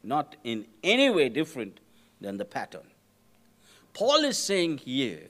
not 0.03 0.35
in 0.43 0.67
any 0.83 1.09
way 1.09 1.29
different 1.29 1.79
than 2.21 2.37
the 2.37 2.45
pattern. 2.45 2.85
Paul 3.93 4.25
is 4.25 4.37
saying 4.37 4.79
here 4.79 5.29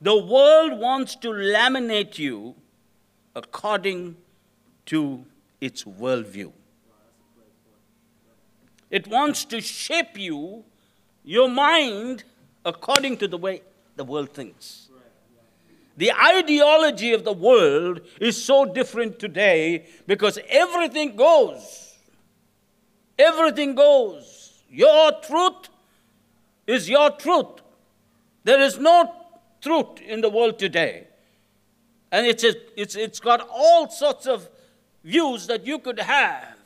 the 0.00 0.16
world 0.16 0.78
wants 0.80 1.14
to 1.16 1.28
laminate 1.28 2.18
you 2.18 2.56
according 3.36 4.16
to 4.86 5.24
its 5.60 5.84
worldview. 5.84 6.52
It 8.90 9.06
wants 9.06 9.44
to 9.46 9.60
shape 9.60 10.18
you, 10.18 10.64
your 11.24 11.48
mind, 11.48 12.24
according 12.64 13.18
to 13.18 13.28
the 13.28 13.36
way 13.36 13.62
the 13.96 14.04
world 14.04 14.32
thinks. 14.32 14.88
The 15.96 16.12
ideology 16.12 17.12
of 17.12 17.24
the 17.24 17.32
world 17.32 18.00
is 18.20 18.42
so 18.42 18.64
different 18.64 19.18
today 19.18 19.86
because 20.06 20.38
everything 20.48 21.16
goes. 21.16 21.96
Everything 23.18 23.74
goes. 23.74 24.62
Your 24.70 25.10
truth 25.20 25.68
is 26.68 26.88
your 26.88 27.10
truth. 27.10 27.62
There 28.44 28.60
is 28.60 28.78
no 28.78 29.12
truth 29.60 30.00
in 30.00 30.20
the 30.20 30.30
world 30.30 30.58
today. 30.58 31.08
And 32.12 32.26
it's, 32.26 32.44
a, 32.44 32.54
it's, 32.80 32.94
it's 32.94 33.18
got 33.18 33.46
all 33.52 33.90
sorts 33.90 34.26
of 34.26 34.48
views 35.04 35.46
that 35.46 35.66
you 35.66 35.78
could 35.78 36.00
have. 36.00 36.56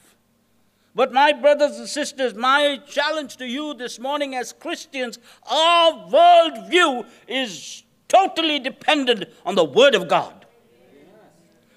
But, 0.95 1.13
my 1.13 1.33
brothers 1.33 1.79
and 1.79 1.89
sisters, 1.89 2.35
my 2.35 2.79
challenge 2.87 3.37
to 3.39 3.47
you 3.47 3.73
this 3.73 3.99
morning 3.99 4.35
as 4.35 4.53
Christians, 4.53 5.19
our 5.51 5.93
worldview 6.11 7.07
is 7.27 7.83
totally 8.09 8.59
dependent 8.59 9.25
on 9.47 9.55
the 9.55 9.65
Word 9.65 9.95
of 9.95 10.07
God. 10.07 10.45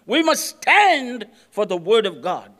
We 0.05 0.21
must 0.21 0.45
stand 0.45 1.27
for 1.49 1.65
the 1.65 1.77
Word 1.77 2.05
of 2.05 2.21
God. 2.21 2.51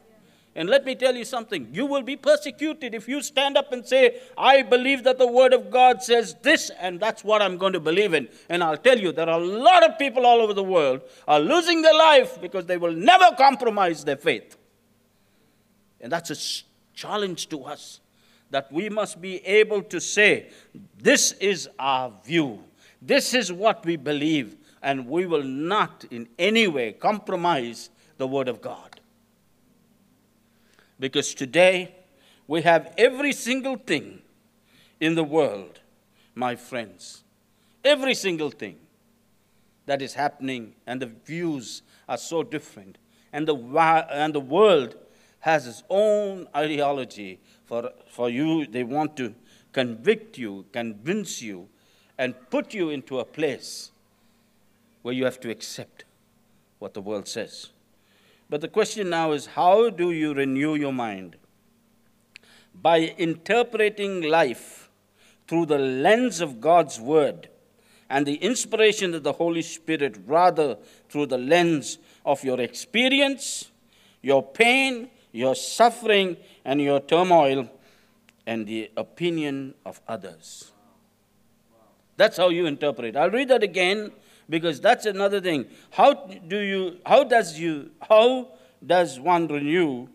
And 0.57 0.69
let 0.69 0.85
me 0.85 0.95
tell 0.95 1.13
you 1.13 1.25
something 1.25 1.67
you 1.73 1.85
will 1.85 2.01
be 2.01 2.15
persecuted 2.15 2.95
if 2.95 3.09
you 3.09 3.21
stand 3.21 3.57
up 3.57 3.73
and 3.73 3.85
say, 3.85 4.21
I 4.37 4.61
believe 4.61 5.03
that 5.03 5.17
the 5.17 5.27
Word 5.27 5.53
of 5.53 5.69
God 5.69 6.01
says 6.01 6.35
this, 6.41 6.71
and 6.79 6.97
that's 6.97 7.25
what 7.25 7.41
I'm 7.41 7.57
going 7.57 7.73
to 7.73 7.81
believe 7.81 8.13
in. 8.13 8.29
And 8.47 8.63
I'll 8.63 8.77
tell 8.77 8.97
you, 8.97 9.11
there 9.11 9.29
are 9.29 9.39
a 9.39 9.45
lot 9.45 9.83
of 9.83 9.99
people 9.99 10.25
all 10.25 10.39
over 10.39 10.53
the 10.53 10.63
world 10.63 11.01
are 11.27 11.41
losing 11.41 11.81
their 11.81 11.93
life 11.93 12.39
because 12.39 12.65
they 12.65 12.77
will 12.77 12.93
never 12.93 13.35
compromise 13.37 14.05
their 14.05 14.15
faith. 14.15 14.55
And 15.99 16.09
that's 16.09 16.31
a 16.31 16.63
challenge 16.95 17.49
to 17.49 17.65
us 17.65 17.99
that 18.51 18.71
we 18.71 18.89
must 18.89 19.19
be 19.19 19.45
able 19.45 19.81
to 19.83 19.99
say, 19.99 20.51
This 20.97 21.33
is 21.33 21.67
our 21.77 22.13
view, 22.23 22.63
this 23.01 23.33
is 23.33 23.51
what 23.51 23.85
we 23.85 23.97
believe, 23.97 24.55
and 24.81 25.07
we 25.09 25.25
will 25.25 25.43
not 25.43 26.05
in 26.11 26.29
any 26.39 26.67
way 26.69 26.93
compromise 26.93 27.89
the 28.17 28.27
Word 28.27 28.47
of 28.47 28.61
God. 28.61 28.94
Because 30.99 31.33
today 31.33 31.95
we 32.47 32.61
have 32.61 32.93
every 32.97 33.33
single 33.33 33.77
thing 33.77 34.21
in 34.99 35.15
the 35.15 35.23
world, 35.23 35.79
my 36.33 36.55
friends. 36.55 37.23
Every 37.83 38.13
single 38.13 38.49
thing 38.49 38.77
that 39.85 40.01
is 40.01 40.13
happening, 40.13 40.73
and 40.87 41.01
the 41.01 41.11
views 41.25 41.81
are 42.09 42.17
so 42.17 42.43
different. 42.43 42.97
And 43.31 43.47
the, 43.47 43.55
and 43.55 44.33
the 44.33 44.39
world 44.39 44.95
has 45.41 45.67
its 45.67 45.83
own 45.89 46.47
ideology 46.55 47.39
for, 47.65 47.91
for 48.07 48.29
you. 48.29 48.65
They 48.65 48.83
want 48.83 49.15
to 49.17 49.35
convict 49.73 50.37
you, 50.37 50.65
convince 50.71 51.41
you, 51.41 51.67
and 52.17 52.33
put 52.49 52.73
you 52.73 52.89
into 52.89 53.19
a 53.19 53.25
place 53.25 53.91
where 55.01 55.13
you 55.13 55.25
have 55.25 55.39
to 55.41 55.51
accept 55.51 56.05
what 56.79 56.93
the 56.93 57.01
world 57.01 57.27
says. 57.27 57.69
But 58.49 58.61
the 58.61 58.67
question 58.67 59.09
now 59.09 59.31
is 59.31 59.47
how 59.47 59.89
do 59.89 60.11
you 60.11 60.33
renew 60.33 60.75
your 60.75 60.93
mind? 60.93 61.35
By 62.73 63.15
interpreting 63.17 64.21
life 64.21 64.89
through 65.47 65.67
the 65.67 65.77
lens 65.77 66.41
of 66.41 66.61
God's 66.61 66.99
Word 66.99 67.49
and 68.09 68.25
the 68.25 68.35
inspiration 68.35 69.13
of 69.13 69.23
the 69.23 69.33
Holy 69.33 69.61
Spirit, 69.61 70.17
rather 70.25 70.77
through 71.09 71.27
the 71.27 71.37
lens 71.37 71.97
of 72.25 72.43
your 72.43 72.59
experience, 72.59 73.71
your 74.21 74.43
pain, 74.43 75.09
your 75.31 75.55
suffering, 75.55 76.37
and 76.63 76.81
your 76.81 76.99
turmoil, 76.99 77.69
and 78.45 78.67
the 78.67 78.91
opinion 78.95 79.73
of 79.85 79.99
others. 80.07 80.71
That's 82.17 82.37
how 82.37 82.49
you 82.49 82.65
interpret. 82.67 83.15
I'll 83.15 83.31
read 83.31 83.49
that 83.49 83.63
again 83.63 84.11
because 84.49 84.79
that's 84.79 85.05
another 85.05 85.41
thing. 85.41 85.65
How 85.91 86.13
do 86.13 86.59
you 86.59 86.99
how 87.05 87.23
does 87.23 87.57
you 87.59 87.91
how 88.01 88.49
does 88.85 89.19
one 89.19 89.47
renew 89.47 90.07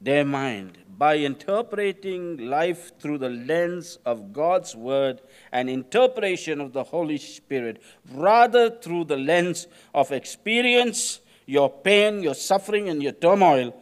their 0.00 0.24
mind? 0.24 0.78
By 0.98 1.16
interpreting 1.16 2.50
life 2.50 2.98
through 2.98 3.18
the 3.18 3.30
lens 3.30 3.98
of 4.04 4.34
God's 4.34 4.76
word 4.76 5.22
and 5.50 5.70
interpretation 5.70 6.60
of 6.60 6.74
the 6.74 6.84
Holy 6.84 7.16
Spirit, 7.16 7.82
rather 8.12 8.70
through 8.70 9.04
the 9.04 9.16
lens 9.16 9.66
of 9.94 10.12
experience, 10.12 11.20
your 11.46 11.70
pain, 11.70 12.22
your 12.22 12.34
suffering, 12.34 12.90
and 12.90 13.02
your 13.02 13.12
turmoil, 13.12 13.74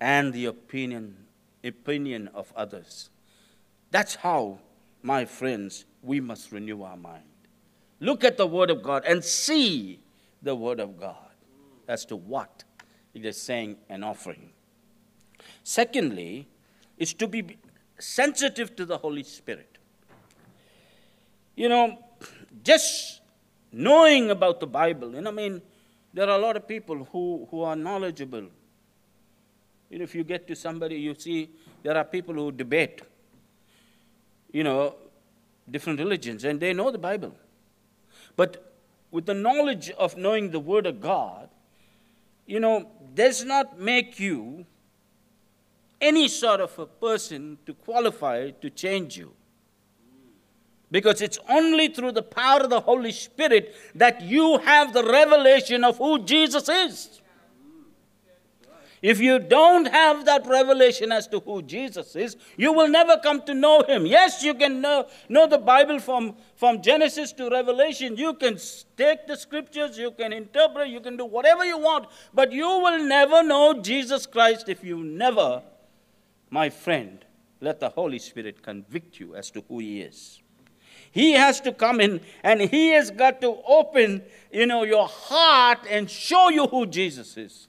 and 0.00 0.32
the 0.32 0.46
opinion, 0.46 1.16
opinion 1.62 2.28
of 2.34 2.52
others. 2.56 3.08
That's 3.92 4.16
how, 4.16 4.58
my 5.00 5.26
friends, 5.26 5.84
we 6.02 6.20
must 6.20 6.50
renew 6.50 6.82
our 6.82 6.96
mind. 6.96 7.22
Look 8.00 8.24
at 8.24 8.36
the 8.36 8.46
Word 8.46 8.70
of 8.70 8.82
God 8.82 9.04
and 9.06 9.24
see 9.24 10.00
the 10.42 10.54
Word 10.54 10.80
of 10.80 10.98
God 10.98 11.16
as 11.88 12.04
to 12.06 12.16
what 12.16 12.64
it 13.14 13.24
is 13.24 13.40
saying 13.40 13.76
and 13.88 14.04
offering. 14.04 14.50
Secondly, 15.64 16.46
is 16.96 17.14
to 17.14 17.26
be 17.26 17.56
sensitive 17.98 18.74
to 18.76 18.84
the 18.84 18.98
Holy 18.98 19.22
Spirit. 19.22 19.78
You 21.56 21.68
know, 21.68 21.98
just 22.62 23.20
knowing 23.72 24.30
about 24.30 24.60
the 24.60 24.66
Bible, 24.66 25.16
and 25.16 25.26
I 25.26 25.30
mean, 25.30 25.60
there 26.14 26.28
are 26.28 26.38
a 26.38 26.42
lot 26.42 26.56
of 26.56 26.66
people 26.66 27.04
who, 27.12 27.46
who 27.50 27.62
are 27.62 27.76
knowledgeable. 27.76 28.46
You 29.90 29.98
know, 29.98 30.04
if 30.04 30.14
you 30.14 30.24
get 30.24 30.46
to 30.48 30.56
somebody, 30.56 30.96
you 30.96 31.14
see 31.14 31.50
there 31.82 31.96
are 31.96 32.04
people 32.04 32.34
who 32.34 32.52
debate, 32.52 33.02
you 34.52 34.64
know, 34.64 34.94
different 35.70 35.98
religions, 35.98 36.44
and 36.44 36.60
they 36.60 36.72
know 36.72 36.90
the 36.90 36.98
Bible. 36.98 37.34
But 38.38 38.72
with 39.10 39.26
the 39.26 39.34
knowledge 39.34 39.90
of 39.98 40.16
knowing 40.16 40.52
the 40.52 40.60
Word 40.60 40.86
of 40.86 41.00
God, 41.00 41.48
you 42.46 42.60
know, 42.60 42.88
does 43.12 43.44
not 43.44 43.80
make 43.80 44.20
you 44.20 44.64
any 46.00 46.28
sort 46.28 46.60
of 46.60 46.78
a 46.78 46.86
person 46.86 47.58
to 47.66 47.74
qualify 47.74 48.50
to 48.50 48.70
change 48.70 49.16
you. 49.16 49.32
Because 50.88 51.20
it's 51.20 51.40
only 51.48 51.88
through 51.88 52.12
the 52.12 52.22
power 52.22 52.60
of 52.60 52.70
the 52.70 52.80
Holy 52.80 53.10
Spirit 53.10 53.74
that 53.96 54.22
you 54.22 54.58
have 54.58 54.92
the 54.92 55.02
revelation 55.02 55.82
of 55.82 55.98
who 55.98 56.20
Jesus 56.20 56.68
is. 56.68 57.20
If 59.00 59.20
you 59.20 59.38
don't 59.38 59.86
have 59.86 60.24
that 60.24 60.46
revelation 60.46 61.12
as 61.12 61.28
to 61.28 61.40
who 61.40 61.62
Jesus 61.62 62.16
is, 62.16 62.36
you 62.56 62.72
will 62.72 62.88
never 62.88 63.16
come 63.18 63.42
to 63.42 63.54
know 63.54 63.82
him. 63.82 64.06
Yes, 64.06 64.42
you 64.42 64.54
can 64.54 64.80
know, 64.80 65.06
know 65.28 65.46
the 65.46 65.58
Bible 65.58 66.00
from, 66.00 66.34
from 66.56 66.82
Genesis 66.82 67.32
to 67.34 67.48
Revelation. 67.48 68.16
You 68.16 68.34
can 68.34 68.58
take 68.96 69.26
the 69.26 69.36
scriptures, 69.36 69.96
you 69.96 70.10
can 70.10 70.32
interpret, 70.32 70.88
you 70.88 71.00
can 71.00 71.16
do 71.16 71.24
whatever 71.24 71.64
you 71.64 71.78
want, 71.78 72.06
but 72.34 72.50
you 72.52 72.66
will 72.66 73.04
never 73.04 73.42
know 73.42 73.80
Jesus 73.80 74.26
Christ 74.26 74.68
if 74.68 74.82
you 74.82 75.04
never, 75.04 75.62
my 76.50 76.68
friend, 76.68 77.24
let 77.60 77.80
the 77.80 77.90
Holy 77.90 78.18
Spirit 78.18 78.62
convict 78.62 79.20
you 79.20 79.34
as 79.34 79.50
to 79.52 79.64
who 79.68 79.78
he 79.78 80.00
is. 80.00 80.40
He 81.10 81.32
has 81.32 81.60
to 81.62 81.72
come 81.72 82.00
in 82.00 82.20
and 82.42 82.60
he 82.60 82.90
has 82.90 83.10
got 83.10 83.40
to 83.40 83.58
open, 83.66 84.22
you 84.52 84.66
know, 84.66 84.82
your 84.82 85.08
heart 85.08 85.80
and 85.88 86.10
show 86.10 86.48
you 86.50 86.66
who 86.66 86.86
Jesus 86.86 87.36
is. 87.36 87.67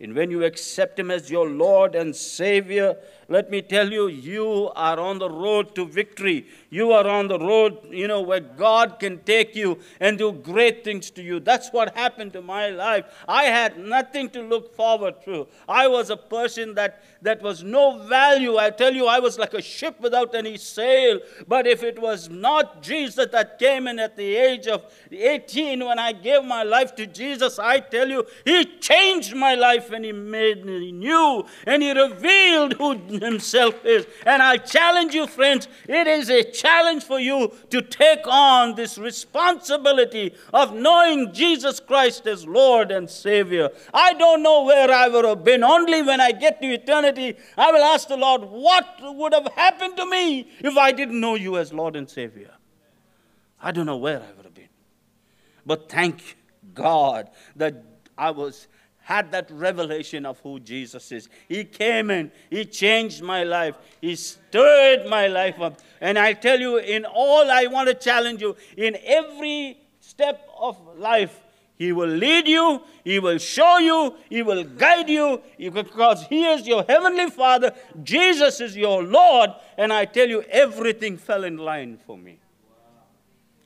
And 0.00 0.14
when 0.14 0.30
you 0.30 0.44
accept 0.44 0.98
Him 0.98 1.10
as 1.10 1.30
your 1.30 1.48
Lord 1.48 1.94
and 1.94 2.14
Savior, 2.14 2.96
let 3.28 3.50
me 3.50 3.62
tell 3.62 3.90
you, 3.90 4.08
you 4.08 4.70
are 4.76 4.98
on 4.98 5.18
the 5.18 5.30
road 5.30 5.74
to 5.76 5.86
victory. 5.86 6.46
You 6.70 6.92
are 6.92 7.06
on 7.06 7.28
the 7.28 7.38
road, 7.38 7.78
you 7.90 8.08
know, 8.08 8.20
where 8.20 8.40
God 8.40 8.98
can 8.98 9.20
take 9.20 9.54
you 9.54 9.78
and 10.00 10.18
do 10.18 10.32
great 10.32 10.84
things 10.84 11.10
to 11.12 11.22
you. 11.22 11.40
That's 11.40 11.70
what 11.70 11.96
happened 11.96 12.32
to 12.34 12.42
my 12.42 12.70
life. 12.70 13.04
I 13.28 13.44
had 13.44 13.78
nothing 13.78 14.28
to 14.30 14.42
look 14.42 14.76
forward 14.76 15.14
to. 15.24 15.46
I 15.68 15.86
was 15.88 16.10
a 16.10 16.16
person 16.16 16.74
that, 16.74 17.02
that 17.22 17.42
was 17.42 17.62
no 17.62 17.98
value. 18.06 18.56
I 18.56 18.70
tell 18.70 18.92
you, 18.92 19.06
I 19.06 19.20
was 19.20 19.38
like 19.38 19.54
a 19.54 19.62
ship 19.62 20.00
without 20.00 20.34
any 20.34 20.56
sail. 20.56 21.20
But 21.48 21.66
if 21.66 21.82
it 21.82 22.00
was 22.00 22.28
not 22.28 22.82
Jesus 22.82 23.28
that 23.32 23.58
came 23.58 23.86
in 23.86 23.98
at 23.98 24.16
the 24.16 24.34
age 24.36 24.66
of 24.66 24.84
18 25.10 25.84
when 25.84 25.98
I 25.98 26.12
gave 26.12 26.44
my 26.44 26.62
life 26.62 26.94
to 26.96 27.06
Jesus, 27.06 27.58
I 27.58 27.80
tell 27.80 28.08
you, 28.08 28.26
He 28.44 28.64
changed 28.80 29.34
my 29.34 29.54
life 29.54 29.90
and 29.92 30.04
He 30.04 30.12
made 30.12 30.64
me 30.66 30.92
new 30.92 31.44
and 31.66 31.82
He 31.82 31.92
revealed 31.92 32.74
who 32.74 32.94
himself 33.20 33.84
is. 33.84 34.06
And 34.24 34.42
I 34.42 34.56
challenge 34.56 35.14
you, 35.14 35.26
friends, 35.26 35.68
it 35.88 36.06
is 36.06 36.30
a 36.30 36.42
challenge 36.42 37.04
for 37.04 37.18
you 37.18 37.52
to 37.70 37.82
take 37.82 38.26
on 38.26 38.74
this 38.74 38.98
responsibility 38.98 40.34
of 40.52 40.74
knowing 40.74 41.32
Jesus 41.32 41.80
Christ 41.80 42.26
as 42.26 42.46
Lord 42.46 42.90
and 42.90 43.08
Savior. 43.08 43.70
I 43.92 44.14
don't 44.14 44.42
know 44.42 44.64
where 44.64 44.90
I 44.90 45.08
would 45.08 45.24
have 45.24 45.44
been. 45.44 45.64
Only 45.64 46.02
when 46.02 46.20
I 46.20 46.32
get 46.32 46.60
to 46.60 46.66
eternity, 46.66 47.36
I 47.56 47.72
will 47.72 47.82
ask 47.82 48.08
the 48.08 48.16
Lord, 48.16 48.42
what 48.42 48.98
would 49.02 49.32
have 49.32 49.48
happened 49.54 49.96
to 49.96 50.06
me 50.06 50.48
if 50.60 50.76
I 50.76 50.92
didn't 50.92 51.20
know 51.20 51.34
you 51.34 51.56
as 51.58 51.72
Lord 51.72 51.96
and 51.96 52.08
Savior? 52.08 52.50
I 53.60 53.72
don't 53.72 53.86
know 53.86 53.96
where 53.96 54.20
I 54.20 54.32
would 54.36 54.44
have 54.44 54.54
been. 54.54 54.68
But 55.64 55.88
thank 55.88 56.36
God 56.74 57.30
that 57.56 57.82
I 58.16 58.30
was 58.30 58.68
had 59.04 59.30
that 59.32 59.50
revelation 59.50 60.24
of 60.24 60.40
who 60.40 60.58
Jesus 60.58 61.12
is. 61.12 61.28
He 61.46 61.64
came 61.64 62.10
in, 62.10 62.32
He 62.48 62.64
changed 62.64 63.22
my 63.22 63.44
life, 63.44 63.76
He 64.00 64.16
stirred 64.16 65.06
my 65.08 65.26
life 65.26 65.60
up. 65.60 65.78
And 66.00 66.18
I 66.18 66.32
tell 66.32 66.58
you, 66.58 66.78
in 66.78 67.04
all, 67.04 67.50
I 67.50 67.66
want 67.66 67.88
to 67.88 67.94
challenge 67.94 68.40
you, 68.40 68.56
in 68.76 68.96
every 69.04 69.78
step 70.00 70.48
of 70.58 70.78
life, 70.96 71.38
He 71.76 71.92
will 71.92 72.08
lead 72.08 72.48
you, 72.48 72.80
He 73.04 73.18
will 73.18 73.36
show 73.36 73.76
you, 73.76 74.14
He 74.30 74.42
will 74.42 74.64
guide 74.64 75.10
you, 75.10 75.42
because 75.58 76.26
He 76.26 76.46
is 76.46 76.66
your 76.66 76.82
Heavenly 76.88 77.28
Father, 77.28 77.74
Jesus 78.02 78.62
is 78.62 78.74
your 78.74 79.02
Lord, 79.02 79.50
and 79.76 79.92
I 79.92 80.06
tell 80.06 80.28
you, 80.28 80.42
everything 80.48 81.18
fell 81.18 81.44
in 81.44 81.58
line 81.58 81.98
for 82.06 82.16
me. 82.16 82.38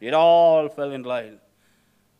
It 0.01 0.14
all 0.14 0.68
fell 0.68 0.90
in 0.90 1.05
line. 1.05 1.38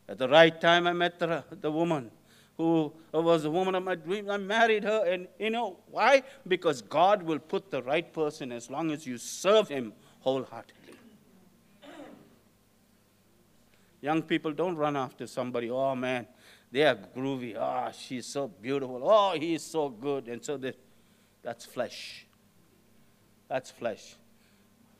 At 0.07 0.17
the 0.17 0.29
right 0.29 0.59
time, 0.59 0.87
I 0.87 0.93
met 0.93 1.19
the, 1.19 1.43
the 1.51 1.69
woman 1.69 2.11
who 2.59 2.91
was 3.13 3.43
the 3.43 3.49
woman 3.49 3.73
of 3.73 3.85
my 3.85 3.95
dreams. 3.95 4.29
I 4.29 4.35
married 4.35 4.83
her, 4.83 5.05
and 5.05 5.29
you 5.39 5.49
know 5.49 5.77
why? 5.89 6.23
Because 6.45 6.81
God 6.81 7.23
will 7.23 7.39
put 7.39 7.71
the 7.71 7.81
right 7.81 8.11
person 8.11 8.51
as 8.51 8.69
long 8.69 8.91
as 8.91 9.07
you 9.07 9.17
serve 9.17 9.69
Him 9.69 9.93
wholeheartedly. 10.19 10.95
Young 14.01 14.21
people 14.21 14.51
don't 14.51 14.75
run 14.75 14.97
after 14.97 15.25
somebody, 15.25 15.69
oh 15.69 15.95
man, 15.95 16.27
they 16.69 16.83
are 16.83 16.97
groovy. 17.15 17.55
Oh, 17.57 17.91
she's 17.97 18.25
so 18.25 18.49
beautiful. 18.49 19.01
Oh, 19.03 19.35
he's 19.39 19.63
so 19.63 19.87
good. 19.87 20.27
And 20.27 20.43
so 20.43 20.57
they, 20.57 20.73
that's 21.41 21.65
flesh. 21.65 22.25
That's 23.47 23.71
flesh. 23.71 24.15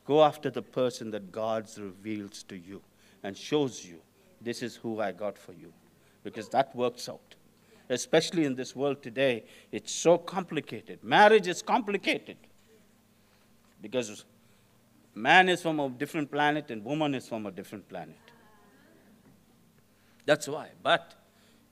Go 0.05 0.23
after 0.23 0.49
the 0.49 0.61
person 0.61 1.11
that 1.11 1.29
God 1.31 1.67
reveals 1.77 2.43
to 2.43 2.57
you 2.57 2.81
and 3.23 3.37
shows 3.37 3.85
you 3.85 3.99
this 4.41 4.63
is 4.63 4.77
who 4.77 5.01
I 5.01 5.11
got 5.11 5.37
for 5.37 5.51
you. 5.51 5.73
Because 6.23 6.49
that 6.49 6.73
works 6.75 7.07
out 7.07 7.35
especially 7.89 8.45
in 8.45 8.55
this 8.55 8.75
world 8.75 9.01
today, 9.01 9.43
it's 9.71 9.91
so 9.91 10.17
complicated. 10.17 11.03
Marriage 11.03 11.47
is 11.47 11.61
complicated 11.61 12.37
because 13.81 14.25
man 15.15 15.49
is 15.49 15.61
from 15.61 15.79
a 15.79 15.89
different 15.89 16.31
planet 16.31 16.69
and 16.69 16.83
woman 16.85 17.15
is 17.15 17.27
from 17.27 17.45
a 17.45 17.51
different 17.51 17.87
planet. 17.89 18.15
That's 20.25 20.47
why. 20.47 20.69
But 20.83 21.15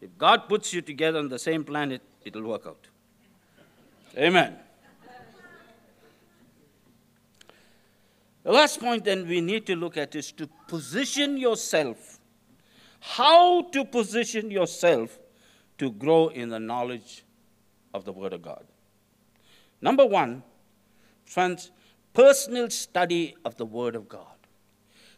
if 0.01 0.17
God 0.17 0.49
puts 0.49 0.73
you 0.73 0.81
together 0.81 1.19
on 1.19 1.29
the 1.29 1.39
same 1.39 1.63
planet, 1.63 2.01
it'll 2.25 2.43
work 2.43 2.65
out. 2.65 2.87
Amen. 4.17 4.57
The 8.43 8.53
last 8.53 8.79
point 8.79 9.03
then 9.03 9.27
we 9.27 9.41
need 9.41 9.65
to 9.67 9.75
look 9.75 9.97
at 9.97 10.15
is 10.15 10.31
to 10.31 10.47
position 10.67 11.37
yourself. 11.37 12.19
How 12.99 13.63
to 13.63 13.85
position 13.85 14.49
yourself 14.49 15.19
to 15.77 15.91
grow 15.91 16.29
in 16.29 16.49
the 16.49 16.59
knowledge 16.59 17.23
of 17.93 18.05
the 18.05 18.11
Word 18.11 18.33
of 18.33 18.41
God. 18.41 18.65
Number 19.81 20.05
one, 20.05 20.43
friends, 21.25 21.71
personal 22.13 22.69
study 22.69 23.35
of 23.45 23.57
the 23.57 23.65
Word 23.65 23.95
of 23.95 24.09
God. 24.09 24.23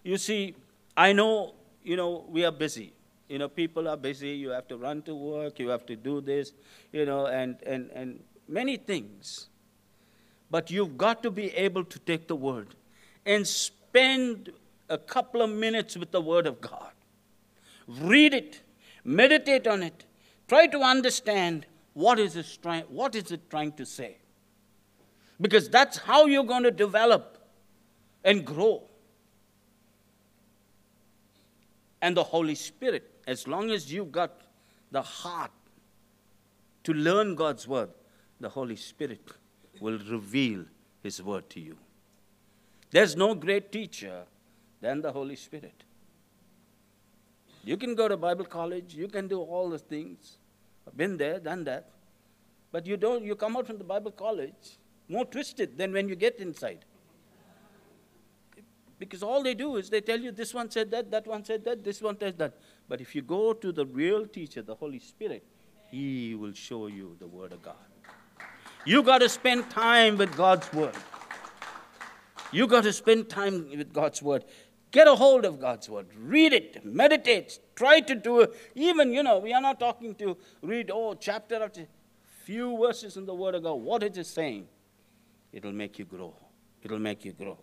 you 0.03 0.17
see, 0.17 0.55
I 0.97 1.13
know, 1.13 1.55
you 1.83 1.95
know, 1.95 2.25
we 2.27 2.43
are 2.45 2.51
busy. 2.51 2.93
You 3.27 3.37
know, 3.37 3.47
people 3.47 3.87
are 3.87 3.97
busy. 3.97 4.29
You 4.29 4.49
have 4.49 4.67
to 4.69 4.77
run 4.77 5.01
to 5.03 5.15
work. 5.15 5.59
You 5.59 5.69
have 5.69 5.85
to 5.85 5.95
do 5.95 6.19
this, 6.19 6.51
you 6.91 7.05
know, 7.05 7.27
and, 7.27 7.57
and, 7.63 7.91
and 7.91 8.23
many 8.47 8.75
things. 8.75 9.47
But 10.49 10.71
you've 10.71 10.97
got 10.97 11.21
to 11.23 11.31
be 11.31 11.51
able 11.51 11.85
to 11.85 11.99
take 11.99 12.27
the 12.27 12.35
word 12.35 12.75
and 13.25 13.47
spend 13.47 14.51
a 14.89 14.97
couple 14.97 15.41
of 15.41 15.51
minutes 15.51 15.95
with 15.95 16.11
the 16.11 16.21
word 16.21 16.47
of 16.47 16.59
God. 16.59 16.91
Read 17.87 18.33
it, 18.33 18.61
meditate 19.03 19.67
on 19.67 19.83
it, 19.83 20.05
try 20.49 20.67
to 20.67 20.79
understand 20.81 21.65
what 21.93 22.19
is 22.19 22.35
it 22.35 22.57
trying, 22.61 22.83
what 22.83 23.15
is 23.15 23.31
it 23.31 23.49
trying 23.49 23.71
to 23.73 23.85
say. 23.85 24.17
Because 25.39 25.69
that's 25.69 25.97
how 25.97 26.25
you're 26.25 26.43
going 26.43 26.63
to 26.63 26.71
develop 26.71 27.37
and 28.23 28.45
grow. 28.45 28.83
And 32.01 32.17
the 32.17 32.23
Holy 32.23 32.55
Spirit, 32.55 33.09
as 33.27 33.47
long 33.47 33.71
as 33.71 33.91
you've 33.91 34.11
got 34.11 34.41
the 34.91 35.01
heart 35.01 35.51
to 36.83 36.93
learn 36.93 37.35
God's 37.35 37.67
word, 37.67 37.89
the 38.39 38.49
Holy 38.49 38.75
Spirit 38.75 39.21
will 39.79 39.99
reveal 40.09 40.65
His 41.03 41.21
word 41.21 41.49
to 41.51 41.59
you. 41.59 41.77
There's 42.91 43.15
no 43.15 43.35
great 43.35 43.71
teacher 43.71 44.23
than 44.81 45.01
the 45.01 45.11
Holy 45.11 45.35
Spirit. 45.35 45.83
You 47.63 47.77
can 47.77 47.93
go 47.95 48.07
to 48.07 48.17
Bible 48.17 48.45
college, 48.45 48.95
you 48.95 49.07
can 49.07 49.27
do 49.27 49.39
all 49.39 49.69
the 49.69 49.77
things. 49.77 50.38
I've 50.87 50.97
been 50.97 51.17
there, 51.17 51.39
done 51.39 51.63
that. 51.65 51.89
But 52.71 52.85
you 52.85 52.97
don't, 52.97 53.23
you 53.23 53.35
come 53.35 53.57
out 53.57 53.67
from 53.67 53.77
the 53.77 53.83
Bible 53.83 54.11
college 54.11 54.77
more 55.07 55.25
twisted 55.25 55.77
than 55.77 55.91
when 55.91 56.07
you 56.07 56.15
get 56.15 56.39
inside. 56.39 56.85
Because 58.99 59.23
all 59.23 59.41
they 59.41 59.53
do 59.53 59.77
is 59.77 59.89
they 59.89 60.01
tell 60.01 60.19
you 60.19 60.31
this 60.31 60.53
one 60.53 60.69
said 60.69 60.91
that, 60.91 61.09
that 61.09 61.25
one 61.25 61.43
said 61.43 61.63
that, 61.63 61.83
this 61.83 62.01
one 62.01 62.19
said 62.19 62.37
that. 62.37 62.53
But 62.87 62.99
if 62.99 63.15
you 63.15 63.21
go 63.21 63.53
to 63.53 63.71
the 63.71 63.85
real 63.85 64.27
teacher, 64.27 64.61
the 64.61 64.75
Holy 64.75 64.99
Spirit, 64.99 65.43
He 65.89 66.35
will 66.35 66.53
show 66.53 66.87
you 66.87 67.15
the 67.19 67.27
Word 67.27 67.53
of 67.53 67.61
God. 67.61 67.75
You 68.85 69.01
got 69.01 69.19
to 69.19 69.29
spend 69.29 69.69
time 69.69 70.17
with 70.17 70.35
God's 70.35 70.71
Word. 70.73 70.95
You 72.51 72.67
got 72.67 72.83
to 72.83 72.93
spend 72.93 73.29
time 73.29 73.69
with 73.69 73.93
God's 73.93 74.21
Word. 74.21 74.43
Get 74.91 75.07
a 75.07 75.15
hold 75.15 75.45
of 75.45 75.59
God's 75.59 75.87
Word. 75.89 76.07
Read 76.17 76.53
it. 76.53 76.83
Meditate. 76.83 77.59
Try 77.75 77.99
to 78.01 78.15
do 78.15 78.41
it. 78.41 78.71
Even, 78.75 79.13
you 79.13 79.21
know, 79.21 79.37
we 79.37 79.53
are 79.53 79.61
not 79.61 79.79
talking 79.79 80.15
to 80.15 80.35
read, 80.61 80.89
oh, 80.91 81.13
chapter 81.13 81.61
after 81.61 81.85
few 82.43 82.77
verses 82.77 83.15
in 83.15 83.25
the 83.25 83.33
Word 83.33 83.55
of 83.55 83.63
God. 83.63 83.75
What 83.75 84.01
it 84.01 84.17
is 84.17 84.27
saying, 84.27 84.67
it'll 85.53 85.71
make 85.71 85.99
you 85.99 86.05
grow. 86.05 86.33
It'll 86.81 86.99
make 86.99 87.23
you 87.23 87.33
grow. 87.33 87.57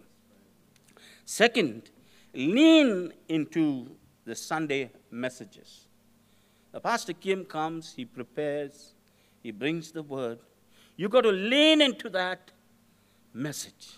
Second, 1.25 1.91
lean 2.33 3.13
into 3.29 3.91
the 4.25 4.37
Sunday 4.37 4.91
messages. 5.11 5.87
The 6.71 6.81
Pastor 6.81 7.15
Kim 7.15 7.45
comes, 7.45 7.95
he 7.95 8.05
prepares, 8.05 8.95
he 9.43 9.51
brings 9.51 9.91
the 9.91 10.03
Word. 10.03 10.39
You've 10.97 11.11
got 11.11 11.23
to 11.23 11.33
lean 11.33 11.81
into 11.81 12.09
that 12.11 12.53
message. 13.33 13.97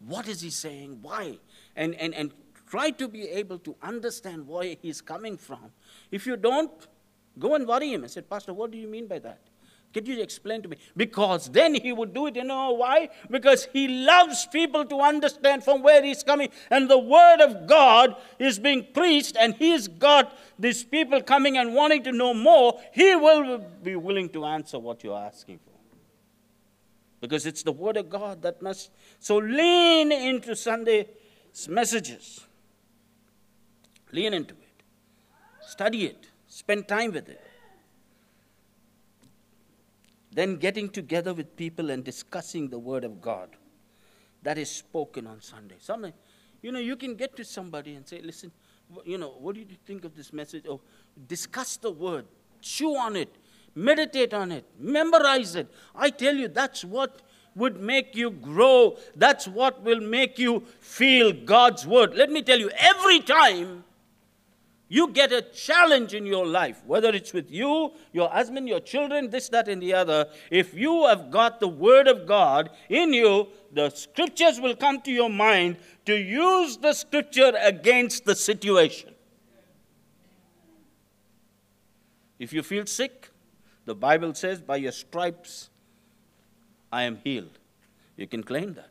What 0.00 0.28
is 0.28 0.40
he 0.40 0.50
saying? 0.50 0.98
Why? 1.02 1.38
And, 1.74 1.94
and, 1.94 2.14
and 2.14 2.32
try 2.68 2.90
to 2.90 3.08
be 3.08 3.28
able 3.28 3.58
to 3.60 3.76
understand 3.82 4.46
where 4.46 4.76
he's 4.80 5.00
coming 5.00 5.36
from. 5.36 5.72
If 6.10 6.26
you 6.26 6.36
don't, 6.36 6.70
go 7.38 7.54
and 7.54 7.66
worry 7.66 7.92
him 7.92 8.04
I 8.04 8.08
said, 8.08 8.28
Pastor, 8.28 8.52
what 8.54 8.70
do 8.70 8.78
you 8.78 8.88
mean 8.88 9.06
by 9.06 9.18
that? 9.20 9.40
Can 9.96 10.04
you 10.04 10.20
explain 10.20 10.60
to 10.60 10.68
me? 10.68 10.76
Because 10.94 11.48
then 11.48 11.74
he 11.74 11.90
would 11.90 12.12
do 12.12 12.26
it. 12.26 12.36
You 12.36 12.44
know 12.44 12.72
why? 12.72 13.08
Because 13.30 13.66
he 13.72 13.88
loves 13.88 14.46
people 14.52 14.84
to 14.84 15.00
understand 15.00 15.64
from 15.64 15.82
where 15.82 16.04
he's 16.04 16.22
coming. 16.22 16.50
And 16.70 16.90
the 16.90 16.98
word 16.98 17.40
of 17.40 17.66
God 17.66 18.14
is 18.38 18.58
being 18.58 18.86
preached, 18.92 19.38
and 19.40 19.54
he's 19.54 19.88
got 19.88 20.36
these 20.58 20.84
people 20.84 21.22
coming 21.22 21.56
and 21.56 21.74
wanting 21.74 22.02
to 22.02 22.12
know 22.12 22.34
more. 22.34 22.78
He 22.92 23.16
will 23.16 23.64
be 23.82 23.96
willing 23.96 24.28
to 24.30 24.44
answer 24.44 24.78
what 24.78 25.02
you're 25.02 25.16
asking 25.16 25.60
for. 25.64 25.75
Because 27.20 27.46
it's 27.46 27.62
the 27.62 27.72
word 27.72 27.96
of 27.96 28.10
God 28.10 28.42
that 28.42 28.60
must. 28.60 28.90
So 29.18 29.36
lean 29.38 30.12
into 30.12 30.54
Sunday's 30.54 31.06
messages. 31.68 32.46
Lean 34.12 34.34
into 34.34 34.54
it. 34.54 34.82
Study 35.66 36.06
it. 36.06 36.28
Spend 36.46 36.88
time 36.88 37.12
with 37.12 37.28
it 37.28 37.40
then 40.36 40.56
getting 40.56 40.90
together 40.90 41.32
with 41.32 41.56
people 41.56 41.90
and 41.90 42.04
discussing 42.04 42.68
the 42.68 42.78
Word 42.78 43.04
of 43.04 43.22
God 43.22 43.48
that 44.42 44.58
is 44.58 44.70
spoken 44.70 45.26
on 45.26 45.40
Sunday. 45.40 45.76
Something, 45.78 46.12
you 46.60 46.72
know, 46.72 46.78
you 46.78 46.94
can 46.94 47.14
get 47.14 47.34
to 47.36 47.44
somebody 47.44 47.94
and 47.94 48.06
say, 48.06 48.20
listen, 48.22 48.52
you 49.06 49.16
know, 49.16 49.30
what 49.30 49.54
do 49.54 49.62
you 49.62 49.66
think 49.86 50.04
of 50.04 50.14
this 50.14 50.34
message? 50.34 50.64
Oh, 50.68 50.82
discuss 51.26 51.78
the 51.78 51.90
Word, 51.90 52.26
chew 52.60 52.96
on 52.96 53.16
it, 53.16 53.34
meditate 53.76 54.34
on 54.34 54.50
it, 54.50 54.64
memorize 54.78 55.54
it. 55.54 55.68
I 55.94 56.10
tell 56.10 56.34
you, 56.34 56.48
that's 56.48 56.84
what 56.84 57.20
would 57.54 57.80
make 57.80 58.16
you 58.16 58.30
grow. 58.30 58.96
That's 59.14 59.46
what 59.46 59.82
will 59.82 60.00
make 60.00 60.38
you 60.38 60.64
feel 60.80 61.32
God's 61.32 61.86
Word. 61.86 62.14
Let 62.14 62.30
me 62.30 62.42
tell 62.42 62.58
you, 62.58 62.70
every 62.76 63.20
time 63.20 63.84
you 64.88 65.08
get 65.08 65.32
a 65.32 65.42
challenge 65.42 66.14
in 66.14 66.26
your 66.26 66.46
life, 66.46 66.82
whether 66.86 67.08
it's 67.08 67.32
with 67.32 67.50
you, 67.50 67.92
your 68.12 68.28
husband, 68.28 68.68
your 68.68 68.78
children, 68.78 69.30
this, 69.30 69.48
that, 69.48 69.68
and 69.68 69.82
the 69.82 69.92
other. 69.92 70.26
If 70.50 70.74
you 70.74 71.06
have 71.06 71.30
got 71.30 71.58
the 71.58 71.68
Word 71.68 72.06
of 72.06 72.26
God 72.26 72.70
in 72.88 73.12
you, 73.12 73.48
the 73.72 73.90
scriptures 73.90 74.60
will 74.60 74.76
come 74.76 75.00
to 75.00 75.10
your 75.10 75.30
mind 75.30 75.76
to 76.04 76.16
use 76.16 76.76
the 76.76 76.92
scripture 76.92 77.52
against 77.60 78.26
the 78.26 78.36
situation. 78.36 79.12
If 82.38 82.52
you 82.52 82.62
feel 82.62 82.86
sick, 82.86 83.30
the 83.86 83.94
Bible 83.94 84.34
says, 84.34 84.60
by 84.60 84.76
your 84.76 84.92
stripes 84.92 85.70
I 86.92 87.04
am 87.04 87.16
healed. 87.24 87.58
You 88.16 88.26
can 88.26 88.42
claim 88.42 88.74
that. 88.74 88.90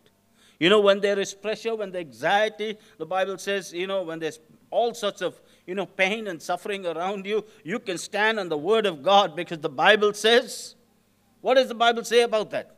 You 0.60 0.70
know, 0.70 0.80
when 0.80 1.02
there 1.02 1.20
is 1.20 1.34
pressure, 1.34 1.76
when 1.76 1.92
the 1.92 2.00
anxiety, 2.00 2.78
the 2.98 3.06
Bible 3.06 3.38
says, 3.38 3.74
you 3.74 3.88
know, 3.88 4.04
when 4.04 4.20
there's 4.20 4.40
all 4.72 4.94
sorts 4.94 5.22
of 5.22 5.40
you 5.66 5.76
know, 5.76 5.86
pain 5.86 6.28
and 6.28 6.42
suffering 6.42 6.86
around 6.86 7.26
you, 7.26 7.44
you 7.64 7.80
can 7.80 7.98
stand 7.98 8.40
on 8.40 8.50
the 8.50 8.58
Word 8.58 8.86
of 8.86 9.02
God 9.02 9.36
because 9.36 9.60
the 9.60 9.70
Bible 9.70 10.14
says, 10.14 10.76
what 11.42 11.56
does 11.56 11.68
the 11.68 11.76
Bible 11.76 12.04
say 12.04 12.22
about 12.22 12.52
that? 12.52 12.76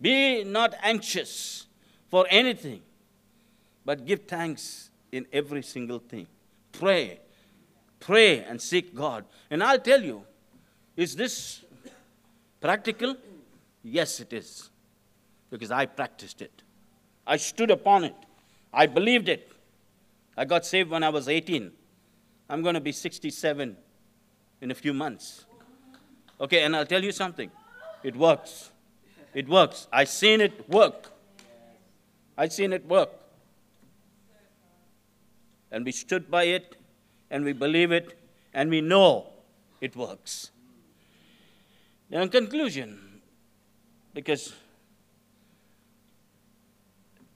Be 0.00 0.44
not 0.44 0.74
anxious 0.82 1.66
for 2.08 2.26
anything, 2.30 2.82
but 3.84 4.06
give 4.06 4.22
thanks 4.26 4.90
in 5.10 5.26
every 5.32 5.62
single 5.62 5.98
thing. 5.98 6.26
Pray. 6.72 7.20
Pray 7.98 8.44
and 8.44 8.60
seek 8.60 8.94
God. 8.94 9.24
And 9.50 9.62
I'll 9.62 9.80
tell 9.80 10.02
you, 10.02 10.22
is 10.98 11.14
this 11.14 11.64
practical? 12.60 13.16
Yes, 13.84 14.18
it 14.18 14.32
is. 14.32 14.68
Because 15.48 15.70
I 15.70 15.86
practiced 15.86 16.42
it. 16.42 16.62
I 17.24 17.36
stood 17.36 17.70
upon 17.70 18.02
it. 18.02 18.16
I 18.72 18.86
believed 18.86 19.28
it. 19.28 19.52
I 20.36 20.44
got 20.44 20.66
saved 20.66 20.90
when 20.90 21.04
I 21.04 21.08
was 21.08 21.28
18. 21.28 21.70
I'm 22.50 22.62
going 22.62 22.74
to 22.74 22.80
be 22.80 22.90
67 22.90 23.76
in 24.60 24.70
a 24.72 24.74
few 24.74 24.92
months. 24.92 25.44
Okay, 26.40 26.64
and 26.64 26.74
I'll 26.74 26.86
tell 26.86 27.02
you 27.02 27.12
something. 27.12 27.50
It 28.02 28.16
works. 28.16 28.72
It 29.34 29.48
works. 29.48 29.86
I've 29.92 30.08
seen 30.08 30.40
it 30.40 30.68
work. 30.68 31.12
I've 32.36 32.52
seen 32.52 32.72
it 32.72 32.84
work. 32.86 33.10
And 35.70 35.84
we 35.84 35.92
stood 35.92 36.28
by 36.28 36.44
it, 36.44 36.76
and 37.30 37.44
we 37.44 37.52
believe 37.52 37.92
it, 37.92 38.18
and 38.52 38.68
we 38.68 38.80
know 38.80 39.26
it 39.80 39.94
works. 39.94 40.50
Now, 42.10 42.22
in 42.22 42.28
conclusion, 42.28 43.20
because 44.14 44.54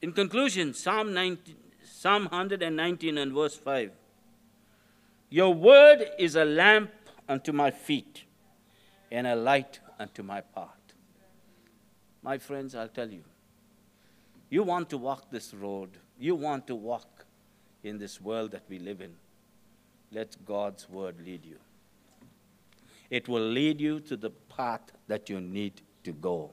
in 0.00 0.12
conclusion, 0.12 0.74
Psalm, 0.74 1.12
19, 1.12 1.56
Psalm 1.84 2.24
119 2.24 3.18
and 3.18 3.32
verse 3.32 3.54
5 3.54 3.90
your 5.32 5.54
word 5.54 6.10
is 6.18 6.36
a 6.36 6.44
lamp 6.44 6.90
unto 7.26 7.52
my 7.52 7.70
feet 7.70 8.24
and 9.10 9.26
a 9.26 9.34
light 9.34 9.80
unto 9.98 10.22
my 10.22 10.42
path. 10.42 10.92
My 12.22 12.36
friends, 12.36 12.74
I'll 12.74 12.88
tell 12.88 13.08
you, 13.08 13.24
you 14.50 14.62
want 14.62 14.90
to 14.90 14.98
walk 14.98 15.30
this 15.30 15.54
road, 15.54 15.88
you 16.18 16.34
want 16.34 16.66
to 16.66 16.74
walk 16.74 17.24
in 17.82 17.96
this 17.96 18.20
world 18.20 18.50
that 18.50 18.64
we 18.68 18.78
live 18.78 19.00
in, 19.00 19.14
let 20.10 20.36
God's 20.44 20.86
word 20.86 21.16
lead 21.24 21.46
you. 21.46 21.56
It 23.12 23.28
will 23.28 23.46
lead 23.46 23.78
you 23.78 24.00
to 24.00 24.16
the 24.16 24.30
path 24.30 24.90
that 25.06 25.28
you 25.28 25.38
need 25.38 25.82
to 26.04 26.12
go. 26.12 26.50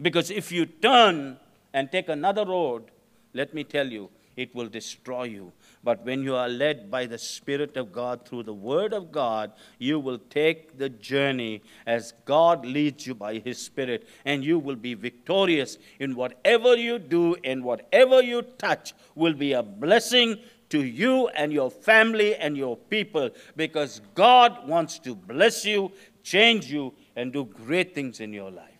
Because 0.00 0.30
if 0.30 0.52
you 0.52 0.66
turn 0.66 1.36
and 1.74 1.90
take 1.90 2.08
another 2.08 2.46
road, 2.46 2.92
let 3.34 3.52
me 3.52 3.64
tell 3.64 3.88
you, 3.88 4.08
it 4.36 4.54
will 4.54 4.68
destroy 4.68 5.24
you. 5.24 5.50
But 5.82 6.04
when 6.04 6.22
you 6.22 6.36
are 6.36 6.48
led 6.48 6.92
by 6.92 7.06
the 7.06 7.18
Spirit 7.18 7.76
of 7.76 7.90
God 7.90 8.24
through 8.24 8.44
the 8.44 8.54
Word 8.54 8.92
of 8.92 9.10
God, 9.10 9.50
you 9.80 9.98
will 9.98 10.20
take 10.30 10.78
the 10.78 10.88
journey 10.88 11.62
as 11.86 12.12
God 12.24 12.64
leads 12.64 13.04
you 13.04 13.16
by 13.16 13.40
His 13.40 13.58
Spirit, 13.60 14.08
and 14.24 14.44
you 14.44 14.60
will 14.60 14.76
be 14.76 14.94
victorious 14.94 15.76
in 15.98 16.14
whatever 16.14 16.76
you 16.76 17.00
do 17.00 17.34
and 17.42 17.64
whatever 17.64 18.22
you 18.22 18.42
touch 18.42 18.94
will 19.16 19.34
be 19.34 19.54
a 19.54 19.62
blessing 19.64 20.38
to 20.70 20.84
you 20.84 21.28
and 21.28 21.52
your 21.52 21.70
family 21.70 22.34
and 22.36 22.56
your 22.56 22.76
people 22.76 23.30
because 23.56 24.00
God 24.14 24.68
wants 24.68 24.98
to 25.00 25.14
bless 25.14 25.64
you, 25.64 25.92
change 26.22 26.70
you, 26.70 26.94
and 27.16 27.32
do 27.32 27.44
great 27.44 27.94
things 27.94 28.20
in 28.20 28.32
your 28.32 28.50
life. 28.50 28.78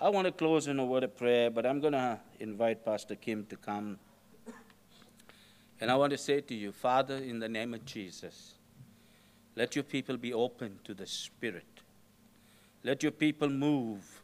I 0.00 0.08
want 0.10 0.26
to 0.26 0.32
close 0.32 0.68
in 0.68 0.78
a 0.78 0.84
word 0.84 1.02
of 1.02 1.16
prayer, 1.16 1.50
but 1.50 1.66
I'm 1.66 1.80
going 1.80 1.92
to 1.92 2.20
invite 2.38 2.84
Pastor 2.84 3.16
Kim 3.16 3.44
to 3.46 3.56
come. 3.56 3.98
And 5.80 5.90
I 5.90 5.96
want 5.96 6.12
to 6.12 6.18
say 6.18 6.40
to 6.40 6.54
you, 6.54 6.72
Father, 6.72 7.16
in 7.16 7.40
the 7.40 7.48
name 7.48 7.74
of 7.74 7.84
Jesus, 7.84 8.54
let 9.56 9.74
your 9.74 9.82
people 9.82 10.16
be 10.16 10.32
open 10.32 10.78
to 10.84 10.94
the 10.94 11.06
Spirit. 11.06 11.64
Let 12.84 13.02
your 13.02 13.10
people 13.12 13.48
move, 13.48 14.22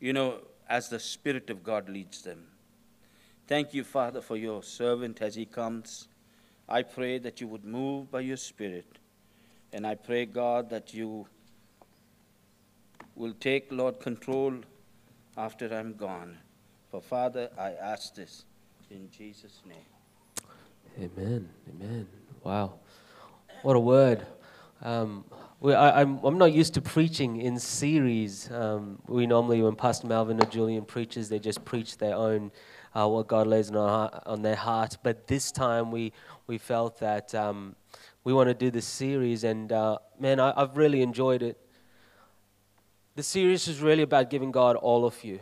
you 0.00 0.14
know, 0.14 0.40
as 0.66 0.88
the 0.88 0.98
Spirit 0.98 1.50
of 1.50 1.62
God 1.62 1.90
leads 1.90 2.22
them. 2.22 2.46
Thank 3.46 3.74
you, 3.74 3.84
Father, 3.84 4.20
for 4.20 4.36
your 4.36 4.62
servant 4.62 5.22
as 5.22 5.34
he 5.36 5.46
comes. 5.46 6.08
I 6.68 6.82
pray 6.82 7.18
that 7.18 7.40
you 7.40 7.46
would 7.46 7.64
move 7.64 8.10
by 8.10 8.20
your 8.20 8.36
Spirit. 8.36 8.98
And 9.72 9.86
I 9.86 9.94
pray, 9.94 10.26
God, 10.26 10.70
that 10.70 10.92
you 10.92 11.28
will 13.14 13.34
take, 13.34 13.70
Lord, 13.70 14.00
control 14.00 14.54
after 15.36 15.72
I'm 15.72 15.94
gone. 15.94 16.38
For 16.90 17.00
Father, 17.00 17.50
I 17.58 17.72
ask 17.72 18.14
this 18.14 18.44
in 18.90 19.08
Jesus' 19.10 19.60
name. 19.66 19.86
Amen. 20.98 21.48
Amen. 21.68 22.06
Wow. 22.42 22.74
What 23.62 23.76
a 23.76 23.80
word. 23.80 24.26
Um, 24.82 25.24
we, 25.60 25.74
I, 25.74 26.00
am 26.02 26.18
I'm, 26.18 26.24
I'm 26.24 26.38
not 26.38 26.52
used 26.52 26.74
to 26.74 26.80
preaching 26.80 27.40
in 27.40 27.58
series. 27.58 28.50
Um, 28.50 28.98
we 29.08 29.26
normally, 29.26 29.62
when 29.62 29.74
Pastor 29.74 30.06
Melvin 30.06 30.40
or 30.40 30.46
Julian 30.46 30.84
preaches, 30.84 31.28
they 31.28 31.38
just 31.38 31.64
preach 31.64 31.96
their 31.96 32.14
own, 32.14 32.52
uh, 32.96 33.06
what 33.06 33.26
God 33.26 33.46
lays 33.46 33.70
on, 33.70 33.76
our, 33.76 34.22
on 34.24 34.42
their 34.42 34.56
heart. 34.56 34.96
But 35.02 35.26
this 35.26 35.52
time 35.52 35.90
we, 35.90 36.12
we 36.46 36.56
felt 36.56 36.98
that 37.00 37.34
um, 37.34 37.76
we 38.24 38.32
want 38.32 38.48
to 38.48 38.54
do 38.54 38.70
this 38.70 38.86
series, 38.86 39.44
and 39.44 39.70
uh, 39.70 39.98
man, 40.18 40.40
I, 40.40 40.52
I've 40.56 40.76
really 40.76 41.02
enjoyed 41.02 41.42
it. 41.42 41.58
The 43.14 43.22
series 43.22 43.68
is 43.68 43.80
really 43.80 44.02
about 44.02 44.30
giving 44.30 44.50
God 44.50 44.76
all 44.76 45.04
of 45.04 45.22
you. 45.24 45.40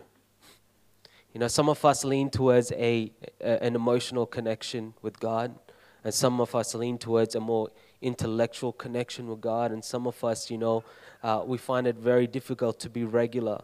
You 1.33 1.41
know, 1.41 1.49
some 1.49 1.69
of 1.69 1.85
us 1.85 2.05
lean 2.05 2.31
towards 2.31 2.73
a, 2.73 3.13
a, 3.41 3.63
an 3.63 3.75
emotional 3.75 4.27
connection 4.27 4.95
with 5.03 5.19
God, 5.21 5.55
and 6.03 6.13
some 6.13 6.41
of 6.41 6.55
us 6.55 6.75
lean 6.75 6.99
towards 6.99 7.35
a 7.35 7.41
more 7.41 7.71
intellectual 8.03 8.73
connection 8.73 9.29
with 9.29 9.41
God, 9.41 9.73
and 9.73 9.85
some 9.85 10.07
of 10.07 10.23
us, 10.25 10.51
you 10.51 10.59
know, 10.59 10.85
uh, 11.23 11.43
we 11.47 11.57
find 11.57 11.87
it 11.87 11.97
very 11.97 12.27
difficult 12.27 12.79
to 12.81 12.91
be 12.91 13.05
regular. 13.05 13.61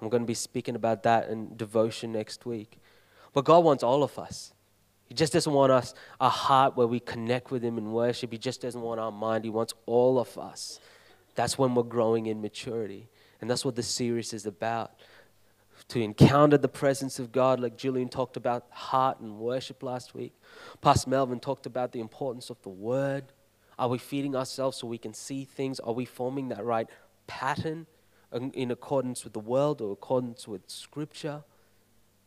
I'm 0.00 0.08
going 0.08 0.22
to 0.22 0.26
be 0.26 0.34
speaking 0.34 0.76
about 0.76 1.02
that 1.04 1.28
in 1.28 1.56
devotion 1.56 2.12
next 2.12 2.44
week. 2.44 2.78
But 3.34 3.44
God 3.44 3.64
wants 3.64 3.82
all 3.82 4.02
of 4.02 4.18
us. 4.18 4.54
He 5.04 5.14
just 5.14 5.34
doesn't 5.34 5.52
want 5.52 5.70
us 5.70 5.92
a 6.20 6.30
heart 6.30 6.76
where 6.76 6.86
we 6.86 7.00
connect 7.00 7.50
with 7.50 7.62
Him 7.62 7.76
in 7.76 7.92
worship. 7.92 8.32
He 8.32 8.38
just 8.38 8.62
doesn't 8.62 8.80
want 8.80 9.00
our 9.00 9.12
mind. 9.12 9.44
He 9.44 9.50
wants 9.50 9.74
all 9.84 10.18
of 10.18 10.38
us. 10.38 10.80
That's 11.34 11.58
when 11.58 11.74
we're 11.74 11.82
growing 11.82 12.26
in 12.26 12.40
maturity. 12.40 13.08
And 13.40 13.50
that's 13.50 13.64
what 13.64 13.76
this 13.76 13.88
series 13.88 14.32
is 14.32 14.46
about. 14.46 14.92
To 15.88 16.00
encounter 16.00 16.56
the 16.56 16.68
presence 16.68 17.18
of 17.18 17.32
God, 17.32 17.60
like 17.60 17.76
Julian 17.76 18.08
talked 18.08 18.38
about 18.38 18.66
heart 18.70 19.20
and 19.20 19.38
worship 19.38 19.82
last 19.82 20.14
week. 20.14 20.32
Pastor 20.80 21.10
Melvin 21.10 21.40
talked 21.40 21.66
about 21.66 21.92
the 21.92 22.00
importance 22.00 22.48
of 22.48 22.62
the 22.62 22.70
Word. 22.70 23.24
Are 23.78 23.88
we 23.88 23.98
feeding 23.98 24.34
ourselves 24.36 24.78
so 24.78 24.86
we 24.86 24.98
can 24.98 25.12
see 25.12 25.44
things? 25.44 25.80
Are 25.80 25.92
we 25.92 26.04
forming 26.04 26.48
that 26.48 26.64
right 26.64 26.88
pattern 27.26 27.86
in 28.32 28.70
accordance 28.70 29.24
with 29.24 29.32
the 29.32 29.40
world 29.40 29.80
or 29.82 29.92
accordance 29.92 30.48
with 30.48 30.62
Scripture? 30.68 31.42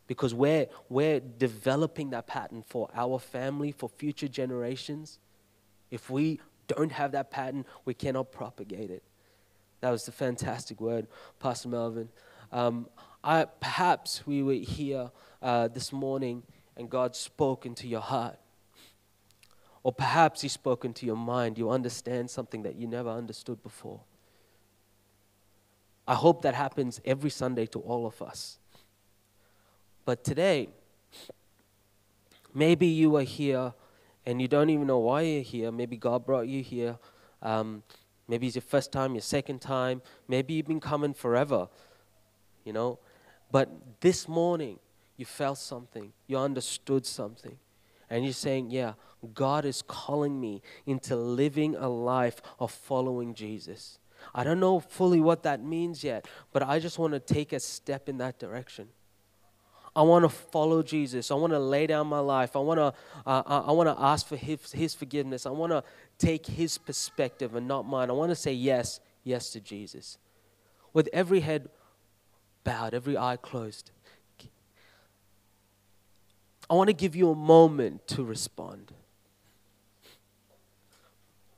Because 0.08 0.34
we're, 0.34 0.68
we're 0.90 1.20
developing 1.20 2.12
that 2.12 2.28
pattern 2.28 2.64
for 2.66 2.90
our 2.96 3.20
family, 3.20 3.72
for 3.72 3.90
future 3.90 4.28
generations. 4.28 5.20
If 5.92 6.10
we 6.10 6.40
don't 6.68 6.92
have 6.92 7.12
that 7.12 7.30
pattern, 7.30 7.66
we 7.86 7.94
cannot 7.94 8.32
propagate 8.32 8.90
it. 8.90 9.04
That 9.82 9.92
was 9.92 10.08
a 10.08 10.12
fantastic 10.12 10.82
word, 10.82 11.08
Pastor 11.40 11.70
Melvin. 11.70 12.10
Um, 12.52 12.88
I, 13.24 13.46
perhaps 13.46 14.26
we 14.26 14.42
were 14.42 14.54
here 14.54 15.12
uh, 15.42 15.68
this 15.68 15.92
morning 15.92 16.44
and 16.76 16.90
God 16.90 17.16
spoke 17.16 17.66
into 17.66 17.88
your 17.88 18.02
heart. 18.02 18.38
Or 19.84 19.92
perhaps 19.92 20.42
He 20.42 20.48
spoke 20.48 20.86
into 20.86 21.06
your 21.06 21.16
mind. 21.16 21.58
You 21.58 21.70
understand 21.70 22.30
something 22.30 22.64
that 22.64 22.76
you 22.76 22.88
never 22.88 23.10
understood 23.10 23.62
before. 23.64 24.02
I 26.08 26.16
hope 26.16 26.42
that 26.44 26.56
happens 26.56 27.02
every 27.04 27.30
Sunday 27.30 27.66
to 27.68 27.80
all 27.80 28.06
of 28.06 28.22
us. 28.22 28.60
But 30.08 30.24
today, 30.24 30.70
maybe 32.54 32.88
you 32.88 33.18
are 33.18 33.24
here 33.24 33.74
and 34.26 34.42
you 34.42 34.48
don't 34.48 34.70
even 34.70 34.88
know 34.88 35.00
why 35.00 35.24
you're 35.24 35.42
here. 35.42 35.70
Maybe 35.70 35.98
God 35.98 36.26
brought 36.26 36.48
you 36.48 36.64
here. 36.64 36.98
Um, 37.42 37.84
Maybe 38.28 38.48
it's 38.48 38.56
your 38.56 38.62
first 38.62 38.92
time, 38.92 39.16
your 39.16 39.22
second 39.22 39.60
time. 39.60 40.02
Maybe 40.28 40.54
you've 40.54 40.68
been 40.68 40.80
coming 40.80 41.14
forever, 41.14 41.70
you 42.66 42.74
know. 42.74 43.00
But 43.52 43.70
this 44.02 44.28
morning, 44.28 44.80
you 45.16 45.26
felt 45.26 45.58
something, 45.58 46.12
you 46.28 46.38
understood 46.38 47.06
something. 47.06 47.58
And 48.10 48.24
you're 48.24 48.34
saying, 48.34 48.72
Yeah, 48.72 48.94
God 49.34 49.66
is 49.66 49.82
calling 49.82 50.40
me 50.40 50.62
into 50.86 51.16
living 51.16 51.76
a 51.76 51.88
life 51.90 52.42
of 52.60 52.72
following 52.72 53.34
Jesus. 53.34 54.00
I 54.34 54.44
don't 54.44 54.60
know 54.60 54.80
fully 54.80 55.22
what 55.22 55.44
that 55.44 55.64
means 55.64 56.04
yet, 56.04 56.28
but 56.52 56.64
I 56.64 56.80
just 56.80 56.98
want 56.98 57.14
to 57.14 57.20
take 57.20 57.54
a 57.54 57.60
step 57.60 58.10
in 58.10 58.18
that 58.18 58.40
direction. 58.40 58.90
I 59.98 60.04
want 60.04 60.26
to 60.26 60.30
follow 60.30 60.84
Jesus. 60.84 61.32
I 61.32 61.34
want 61.34 61.54
to 61.54 61.60
lay 61.60 61.88
down 61.88 62.06
my 62.06 62.20
life. 62.20 62.56
I 62.56 62.60
want 62.60 62.78
to, 62.78 62.94
uh, 63.26 63.44
uh 63.46 63.64
I 63.66 63.72
want 63.72 63.90
to 63.90 64.00
ask 64.00 64.28
for 64.28 64.38
his, 64.38 64.72
his 64.72 64.94
forgiveness. 64.94 65.48
I 65.48 65.50
want 65.50 65.72
to 65.72 65.84
take 66.20 66.46
his 66.46 66.78
perspective 66.78 67.56
and 67.56 67.68
not 67.68 67.88
mine. 67.88 68.12
I 68.12 68.14
want 68.14 68.30
to 68.30 68.36
say 68.36 68.54
yes, 68.54 69.00
yes 69.24 69.50
to 69.54 69.60
Jesus. 69.60 70.20
With 70.94 71.10
every 71.12 71.40
head 71.40 71.70
bowed, 72.64 72.94
every 72.94 73.18
eye 73.18 73.38
closed. 73.38 73.90
I 76.70 76.76
want 76.76 76.90
to 76.90 76.94
give 76.94 77.16
you 77.16 77.32
a 77.32 77.36
moment 77.36 78.08
to 78.10 78.24
respond. 78.24 78.92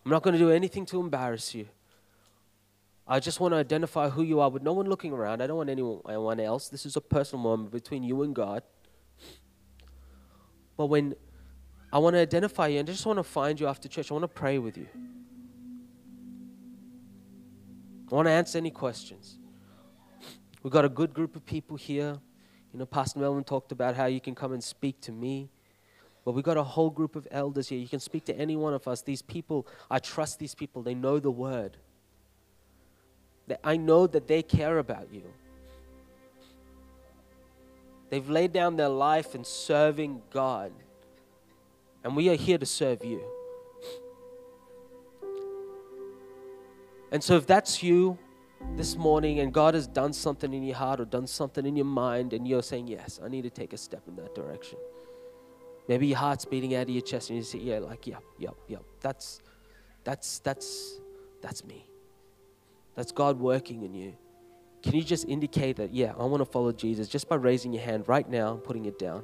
I'm 0.06 0.12
not 0.12 0.24
going 0.24 0.34
to 0.34 0.40
do 0.40 0.50
anything 0.50 0.86
to 0.88 1.02
embarrass 1.02 1.54
you. 1.54 1.68
I 3.12 3.20
just 3.20 3.40
want 3.40 3.54
to 3.54 3.58
identify 3.58 4.08
who 4.08 4.22
you 4.22 4.40
are 4.40 4.52
with 4.52 4.62
no 4.62 4.72
one 4.72 4.88
looking 4.88 5.14
around. 5.14 5.42
I 5.42 5.48
don't 5.48 5.58
want 5.58 5.72
anyone 5.72 6.40
else. 6.40 6.70
This 6.70 6.86
is 6.86 6.96
a 6.96 7.02
personal 7.02 7.42
moment 7.42 7.72
between 7.72 8.04
you 8.04 8.22
and 8.22 8.36
God. 8.36 8.62
But 10.78 10.86
when 10.86 11.16
I 11.92 11.98
want 11.98 12.14
to 12.14 12.20
identify 12.20 12.68
you 12.68 12.80
and 12.80 12.88
I 12.88 12.92
just 12.92 13.08
want 13.08 13.18
to 13.18 13.24
find 13.24 13.60
you 13.60 13.66
after 13.68 13.90
church, 13.90 14.12
I 14.12 14.14
want 14.14 14.26
to 14.26 14.28
pray 14.28 14.60
with 14.60 14.78
you. 14.78 14.86
I 18.12 18.16
want 18.16 18.28
to 18.28 18.32
answer 18.32 18.60
any 18.60 18.70
questions. 18.70 19.40
We've 20.62 20.72
got 20.72 20.86
a 20.86 20.90
good 20.90 21.12
group 21.12 21.36
of 21.36 21.44
people 21.44 21.78
here. 21.78 22.16
You 22.72 22.78
know, 22.78 22.86
Pastor 22.86 23.18
Melvin 23.18 23.44
talked 23.44 23.72
about 23.72 23.96
how 23.96 24.06
you 24.06 24.22
can 24.22 24.36
come 24.36 24.54
and 24.54 24.64
speak 24.64 25.02
to 25.02 25.12
me. 25.12 25.50
But 26.26 26.34
we've 26.34 26.44
got 26.44 26.58
a 26.58 26.64
whole 26.64 26.92
group 26.92 27.16
of 27.16 27.28
elders 27.32 27.70
here. 27.70 27.80
You 27.80 27.88
can 27.88 28.00
speak 28.00 28.26
to 28.26 28.38
any 28.38 28.56
one 28.56 28.76
of 28.76 28.88
us. 28.88 29.02
These 29.02 29.24
people, 29.24 29.66
I 29.90 29.98
trust 29.98 30.38
these 30.38 30.54
people. 30.54 30.84
They 30.84 30.94
know 30.94 31.18
the 31.18 31.32
word 31.32 31.78
that 33.50 33.60
I 33.64 33.78
know 33.78 34.08
that 34.08 34.28
they 34.28 34.42
care 34.42 34.78
about 34.78 35.12
you. 35.12 35.24
They've 38.10 38.30
laid 38.30 38.54
down 38.54 38.78
their 38.78 38.90
life 38.90 39.36
in 39.36 39.44
serving 39.44 40.22
God. 40.32 40.72
And 42.04 42.16
we 42.16 42.30
are 42.30 42.36
here 42.36 42.58
to 42.58 42.66
serve 42.66 43.04
you. 43.04 43.22
And 47.12 47.24
so, 47.24 47.36
if 47.36 47.46
that's 47.46 47.82
you 47.84 48.18
this 48.76 48.96
morning 48.96 49.40
and 49.40 49.52
God 49.52 49.74
has 49.74 49.88
done 49.88 50.14
something 50.14 50.54
in 50.54 50.64
your 50.64 50.76
heart 50.76 51.00
or 51.00 51.06
done 51.06 51.26
something 51.26 51.66
in 51.66 51.76
your 51.76 51.86
mind, 51.86 52.34
and 52.34 52.48
you're 52.48 52.64
saying, 52.64 52.88
Yes, 52.88 53.20
I 53.24 53.28
need 53.30 53.44
to 53.44 53.50
take 53.50 53.74
a 53.74 53.78
step 53.78 54.04
in 54.08 54.16
that 54.18 54.36
direction. 54.36 54.78
Maybe 55.88 56.08
your 56.08 56.20
heart's 56.20 56.46
beating 56.46 56.76
out 56.76 56.84
of 56.84 56.90
your 56.90 57.02
chest 57.02 57.32
and 57.32 57.38
you 57.38 57.44
say, 57.44 57.58
Yeah, 57.58 57.80
like, 57.80 58.06
yep, 58.06 58.22
yep, 58.38 58.56
yep. 58.68 58.84
That's, 59.02 59.42
that's, 60.04 60.40
that's, 60.40 61.00
that's 61.42 61.64
me. 61.64 61.89
That's 63.00 63.14
God 63.14 63.40
working 63.40 63.84
in 63.84 63.94
you. 63.94 64.14
Can 64.84 64.94
you 64.94 65.04
just 65.06 65.26
indicate 65.26 65.78
that, 65.78 65.94
yeah, 65.94 66.12
I 66.20 66.26
want 66.26 66.42
to 66.42 66.46
follow 66.46 66.74
Jesus 66.74 67.08
just 67.08 67.30
by 67.30 67.36
raising 67.36 67.72
your 67.72 67.82
hand 67.82 68.04
right 68.10 68.30
now 68.30 68.52
and 68.52 68.62
putting 68.62 68.84
it 68.84 69.00
down? 69.00 69.24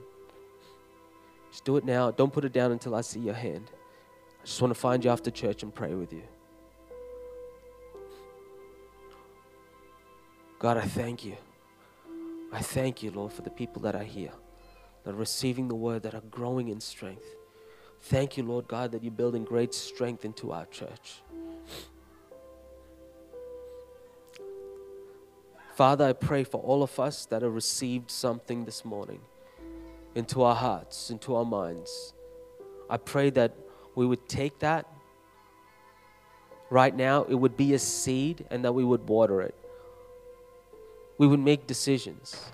Just 1.51 1.65
do 1.65 1.75
it 1.75 1.83
now. 1.83 2.09
Don't 2.09 2.31
put 2.31 2.45
it 2.45 2.53
down 2.53 2.71
until 2.71 2.95
I 2.95 3.01
see 3.01 3.19
your 3.19 3.33
hand. 3.33 3.69
I 4.41 4.45
just 4.45 4.61
want 4.61 4.73
to 4.73 4.79
find 4.79 5.03
you 5.03 5.11
after 5.11 5.29
church 5.29 5.61
and 5.61 5.75
pray 5.75 5.93
with 5.93 6.13
you. 6.13 6.21
God, 10.57 10.77
I 10.77 10.85
thank 10.85 11.25
you. 11.25 11.35
I 12.53 12.61
thank 12.61 13.03
you, 13.03 13.11
Lord, 13.11 13.33
for 13.33 13.41
the 13.41 13.49
people 13.49 13.81
that 13.81 13.93
are 13.93 14.05
here, 14.05 14.31
that 15.03 15.15
are 15.15 15.17
receiving 15.17 15.67
the 15.67 15.75
word, 15.75 16.03
that 16.03 16.15
are 16.15 16.23
growing 16.31 16.69
in 16.69 16.79
strength. 16.79 17.27
Thank 18.03 18.37
you, 18.37 18.43
Lord 18.43 18.69
God, 18.69 18.93
that 18.93 19.03
you're 19.03 19.11
building 19.11 19.43
great 19.43 19.73
strength 19.73 20.23
into 20.23 20.53
our 20.53 20.65
church. 20.67 21.21
Father, 25.75 26.05
I 26.05 26.13
pray 26.13 26.45
for 26.45 26.61
all 26.61 26.83
of 26.83 26.97
us 27.01 27.25
that 27.25 27.41
have 27.41 27.53
received 27.53 28.09
something 28.09 28.63
this 28.63 28.85
morning 28.85 29.19
into 30.15 30.41
our 30.41 30.55
hearts, 30.55 31.09
into 31.09 31.35
our 31.35 31.43
minds. 31.43 32.13
I 32.89 32.95
pray 32.95 33.29
that 33.31 33.53
we 33.93 34.05
would 34.05 34.29
take 34.29 34.59
that 34.59 34.87
right 36.69 36.95
now, 36.95 37.23
it 37.23 37.35
would 37.35 37.57
be 37.57 37.73
a 37.73 37.79
seed, 37.79 38.45
and 38.49 38.63
that 38.63 38.71
we 38.71 38.85
would 38.85 39.09
water 39.09 39.41
it. 39.41 39.53
We 41.17 41.27
would 41.27 41.41
make 41.41 41.67
decisions. 41.67 42.51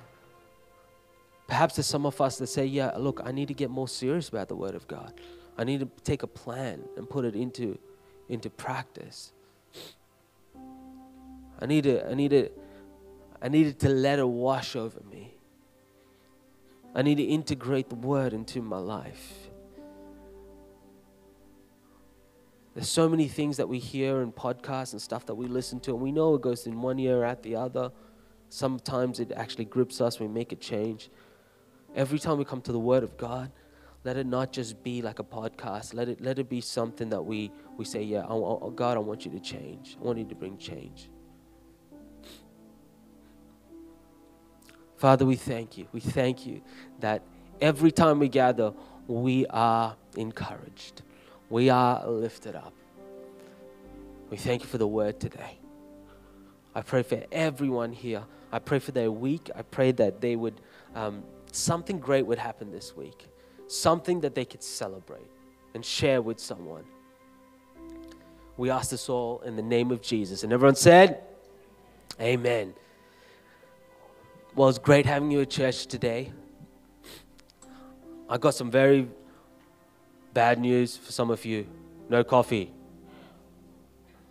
Perhaps 1.47 1.75
there's 1.75 1.85
some 1.85 2.07
of 2.07 2.19
us 2.21 2.39
that 2.39 2.47
say, 2.47 2.65
Yeah, 2.65 2.91
look, 2.97 3.21
I 3.23 3.31
need 3.31 3.49
to 3.49 3.53
get 3.53 3.69
more 3.69 3.87
serious 3.87 4.29
about 4.29 4.47
the 4.47 4.55
Word 4.55 4.73
of 4.73 4.87
God. 4.87 5.13
I 5.59 5.63
need 5.63 5.81
to 5.81 5.89
take 6.03 6.23
a 6.23 6.27
plan 6.27 6.83
and 6.97 7.07
put 7.07 7.25
it 7.25 7.35
into, 7.35 7.77
into 8.29 8.49
practice. 8.49 9.31
I 11.59 11.67
need 11.67 11.83
to, 11.83 12.09
I 12.09 12.15
need 12.15 12.31
to 12.31 12.49
I 13.41 13.49
needed 13.49 13.79
to 13.79 13.89
let 13.89 14.19
it 14.19 14.27
wash 14.27 14.75
over 14.75 14.99
me. 15.09 15.35
I 16.93 17.01
need 17.01 17.15
to 17.15 17.23
integrate 17.23 17.89
the 17.89 17.95
word 17.95 18.33
into 18.33 18.61
my 18.61 18.77
life. 18.77 19.49
There's 22.73 22.89
so 22.89 23.09
many 23.09 23.27
things 23.27 23.57
that 23.57 23.67
we 23.67 23.79
hear 23.79 24.21
in 24.21 24.31
podcasts 24.31 24.93
and 24.93 25.01
stuff 25.01 25.25
that 25.25 25.35
we 25.35 25.47
listen 25.47 25.79
to, 25.81 25.91
and 25.91 26.01
we 26.01 26.11
know 26.11 26.35
it 26.35 26.41
goes 26.41 26.67
in 26.67 26.81
one 26.81 26.99
ear 26.99 27.23
out 27.23 27.43
the 27.43 27.55
other. 27.55 27.91
Sometimes 28.49 29.19
it 29.19 29.31
actually 29.35 29.65
grips 29.65 29.99
us, 29.99 30.19
we 30.19 30.27
make 30.27 30.51
a 30.51 30.55
change. 30.55 31.09
Every 31.95 32.19
time 32.19 32.37
we 32.37 32.45
come 32.45 32.61
to 32.61 32.71
the 32.71 32.79
Word 32.79 33.03
of 33.03 33.17
God, 33.17 33.51
let 34.03 34.17
it 34.17 34.25
not 34.25 34.51
just 34.53 34.81
be 34.83 35.01
like 35.01 35.19
a 35.19 35.23
podcast. 35.23 35.93
Let 35.93 36.07
it, 36.07 36.21
let 36.21 36.39
it 36.39 36.49
be 36.49 36.61
something 36.61 37.09
that 37.09 37.21
we, 37.21 37.51
we 37.77 37.85
say, 37.85 38.03
Yeah, 38.03 38.25
I, 38.25 38.33
I, 38.33 38.69
God, 38.73 38.97
I 38.97 38.99
want 38.99 39.25
you 39.25 39.31
to 39.31 39.39
change. 39.39 39.97
I 39.99 40.03
want 40.03 40.17
you 40.17 40.25
to 40.25 40.35
bring 40.35 40.57
change. 40.57 41.09
Father, 45.01 45.25
we 45.25 45.35
thank 45.35 45.79
you. 45.79 45.87
We 45.93 45.99
thank 45.99 46.45
you 46.45 46.61
that 46.99 47.23
every 47.59 47.91
time 47.91 48.19
we 48.19 48.29
gather, 48.29 48.71
we 49.07 49.47
are 49.47 49.95
encouraged. 50.15 51.01
We 51.49 51.71
are 51.71 52.07
lifted 52.07 52.55
up. 52.55 52.71
We 54.29 54.37
thank 54.37 54.61
you 54.61 54.67
for 54.67 54.77
the 54.77 54.85
word 54.85 55.19
today. 55.19 55.57
I 56.75 56.83
pray 56.83 57.01
for 57.01 57.19
everyone 57.31 57.93
here. 57.93 58.21
I 58.51 58.59
pray 58.59 58.77
for 58.77 58.91
their 58.91 59.11
week. 59.11 59.49
I 59.55 59.63
pray 59.63 59.91
that 59.93 60.21
they 60.21 60.35
would, 60.35 60.61
um, 60.93 61.23
something 61.51 61.97
great 61.99 62.27
would 62.27 62.37
happen 62.37 62.71
this 62.71 62.95
week, 62.95 63.27
something 63.65 64.21
that 64.21 64.35
they 64.35 64.45
could 64.45 64.61
celebrate 64.61 65.31
and 65.73 65.83
share 65.83 66.21
with 66.21 66.39
someone. 66.39 66.83
We 68.55 68.69
ask 68.69 68.91
this 68.91 69.09
all 69.09 69.39
in 69.39 69.55
the 69.55 69.63
name 69.63 69.89
of 69.89 70.03
Jesus. 70.03 70.43
And 70.43 70.53
everyone 70.53 70.75
said, 70.75 71.23
Amen. 72.21 72.75
Well, 74.53 74.67
it's 74.67 74.79
great 74.79 75.05
having 75.05 75.31
you 75.31 75.39
at 75.39 75.49
church 75.49 75.85
today. 75.85 76.33
I 78.29 78.37
got 78.37 78.53
some 78.53 78.69
very 78.69 79.07
bad 80.33 80.59
news 80.59 80.97
for 80.97 81.13
some 81.13 81.31
of 81.31 81.45
you. 81.45 81.67
No 82.09 82.25
coffee. 82.25 82.73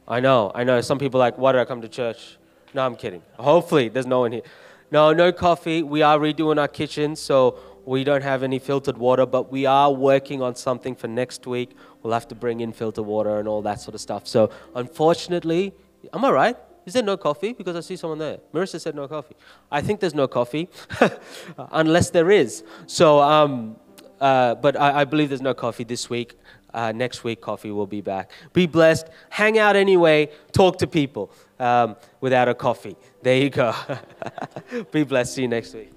I 0.07 0.21
know, 0.21 0.53
I 0.55 0.65
know. 0.65 0.83
Some 0.83 0.99
people 0.99 1.23
are 1.23 1.25
like, 1.25 1.39
why 1.39 1.53
did 1.53 1.63
I 1.63 1.65
come 1.65 1.81
to 1.81 1.89
church? 1.89 2.37
No, 2.75 2.85
I'm 2.85 2.97
kidding. 2.97 3.23
Hopefully, 3.39 3.89
there's 3.89 4.07
no 4.07 4.21
one 4.21 4.33
here. 4.33 4.43
No, 4.91 5.15
no 5.15 5.33
coffee. 5.33 5.83
We 5.83 6.03
are 6.03 6.19
redoing 6.19 6.61
our 6.61 6.69
kitchen, 6.69 7.17
so 7.17 7.59
we 7.87 8.05
don't 8.05 8.23
have 8.23 8.43
any 8.43 8.59
filtered 8.59 8.99
water, 8.99 9.25
but 9.25 9.51
we 9.51 9.65
are 9.65 9.91
working 9.91 10.43
on 10.43 10.55
something 10.55 10.95
for 10.95 11.09
next 11.09 11.47
week. 11.47 11.71
We'll 12.03 12.13
have 12.13 12.29
to 12.29 12.35
bring 12.35 12.61
in 12.61 12.73
filtered 12.73 13.07
water 13.07 13.39
and 13.39 13.49
all 13.49 13.63
that 13.63 13.81
sort 13.81 13.95
of 13.95 14.03
stuff. 14.03 14.27
So, 14.27 14.51
unfortunately, 14.75 15.73
am 16.13 16.27
I 16.27 16.31
right? 16.31 16.57
Is 16.91 16.95
there 16.95 17.05
no 17.05 17.17
coffee? 17.17 17.53
Because 17.53 17.77
I 17.77 17.81
see 17.83 17.95
someone 17.95 18.19
there. 18.19 18.39
Marissa 18.53 18.81
said 18.81 18.97
no 18.97 19.07
coffee. 19.07 19.37
I 19.71 19.81
think 19.81 20.01
there's 20.01 20.13
no 20.13 20.27
coffee, 20.27 20.69
unless 21.71 22.11
there 22.11 22.33
is. 22.33 22.65
So, 22.89 23.21
um, 23.21 23.77
uh, 24.21 24.57
but 24.57 24.75
I, 24.77 25.03
I, 25.03 25.05
believe 25.05 25.29
there's 25.29 25.41
no 25.41 25.55
coffee 25.55 25.85
this 25.85 26.11
week. 26.11 26.37
Uh, 26.75 26.91
next 26.91 27.23
week, 27.23 27.41
coffee 27.41 27.71
will 27.71 27.87
be 27.87 28.01
back. 28.01 28.33
Be 28.53 28.67
blessed. 28.67 29.07
Hang 29.29 29.57
out 29.57 29.77
anyway. 29.77 30.33
Talk 30.51 30.79
to 30.79 30.89
people 30.89 31.31
um, 31.61 31.95
without 32.21 32.49
a 32.49 32.57
coffee. 32.57 32.97
There 33.23 33.37
you 33.37 33.51
go. 33.51 33.73
be 34.91 35.05
blessed. 35.05 35.35
See 35.35 35.43
you 35.43 35.49
next 35.49 35.73
week. 35.73 35.93